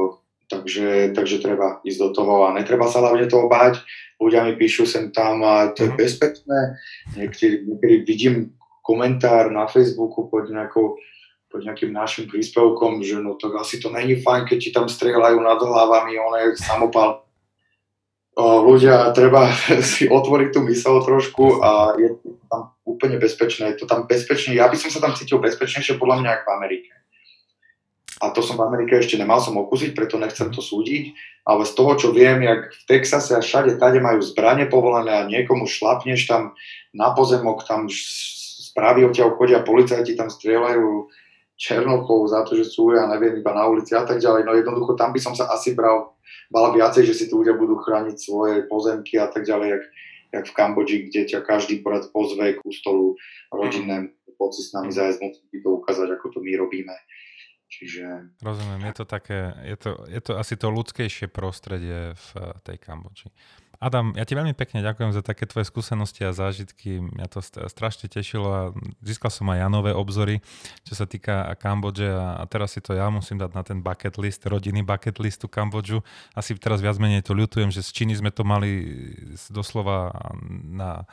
[0.50, 3.86] takže, takže treba ísť do toho a netreba sa hlavne toho báť.
[4.20, 6.02] Ľudia mi píšu sem tam a to je uh-huh.
[6.02, 6.60] bezpečné.
[7.16, 8.36] Niekedy, niekedy vidím
[8.84, 10.98] komentár na Facebooku pod, nejakou,
[11.48, 15.38] pod nejakým našim príspevkom, že no tak asi to není fajn, keď ti tam strieľajú
[15.40, 17.24] nad hlavami, je samopal.
[18.40, 19.52] O, ľudia, treba
[19.94, 23.76] si otvoriť tú mysel trošku a je to tam úplne bezpečné.
[23.76, 24.58] Je to tam bezpečne.
[24.58, 26.99] Ja by som sa tam cítil bezpečnejšie podľa mňa ako v Amerike.
[28.20, 31.16] A to som v Amerike ešte nemal som okúsiť, preto nechcem to súdiť,
[31.48, 35.28] ale z toho, čo viem, jak v Texase a všade tade majú zbranie povolené a
[35.28, 36.52] niekomu šlapneš tam
[36.92, 37.88] na pozemok, tam
[38.70, 41.08] správy odtiaľ chodia, policajti tam strieľajú
[41.60, 44.48] Černochov za to, že sú, ja neviem, iba na ulici a tak ďalej.
[44.48, 46.16] No jednoducho tam by som sa asi bral,
[46.48, 49.84] bal viacej, že si tu ľudia budú chrániť svoje pozemky a tak ďalej, jak,
[50.40, 53.20] jak v Kambodži, kde ťa každý porad pozve ku stolu
[53.52, 54.08] rodinnému,
[54.40, 56.96] poď si s nami zájsť, musí to ukázať, ako to my robíme.
[57.70, 58.34] Čiže...
[58.42, 62.30] Rozumiem, je to také, je to, je to asi to ľudskejšie prostredie v
[62.66, 63.30] tej Kambodži.
[63.80, 67.00] Adam, ja ti veľmi pekne ďakujem za také tvoje skúsenosti a zážitky.
[67.00, 67.40] Mňa to
[67.72, 68.64] strašne tešilo a
[69.00, 70.44] získal som aj ja nové obzory,
[70.84, 74.44] čo sa týka Kambodže a teraz si to ja musím dať na ten bucket list,
[74.44, 76.04] rodinný bucket list tú Kambodžu.
[76.36, 78.84] Asi teraz viac menej to ľutujem, že z Číny sme to mali
[79.48, 80.12] doslova
[80.68, 81.08] na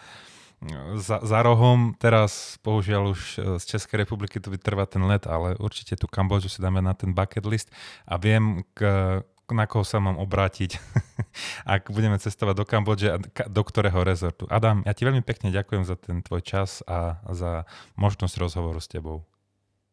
[0.97, 1.93] za, za rohom.
[2.01, 3.23] Teraz bohužiaľ už
[3.61, 7.13] z Českej republiky to vytrvá ten let, ale určite tú Kambodžu si dáme na ten
[7.13, 7.69] bucket list
[8.09, 9.21] a viem, k,
[9.53, 10.81] na koho sa mám obrátiť,
[11.77, 14.49] ak budeme cestovať do Kambodže a do ktorého rezortu.
[14.49, 17.69] Adam, ja ti veľmi pekne ďakujem za ten tvoj čas a za
[18.01, 19.29] možnosť rozhovoru s tebou.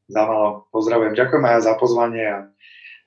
[0.07, 1.15] Za malo, pozdravujem.
[1.15, 2.37] Ďakujem aj za pozvanie a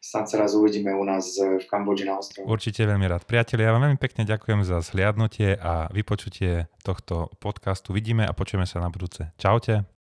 [0.06, 2.46] snad sa raz uvidíme u nás v Kambodži na ostrove.
[2.46, 3.26] Určite veľmi rád.
[3.26, 7.90] Priatelia, ja vám veľmi pekne ďakujem za zhliadnutie a vypočutie tohto podcastu.
[7.90, 9.34] Vidíme a počujeme sa na budúce.
[9.34, 9.95] Čaute.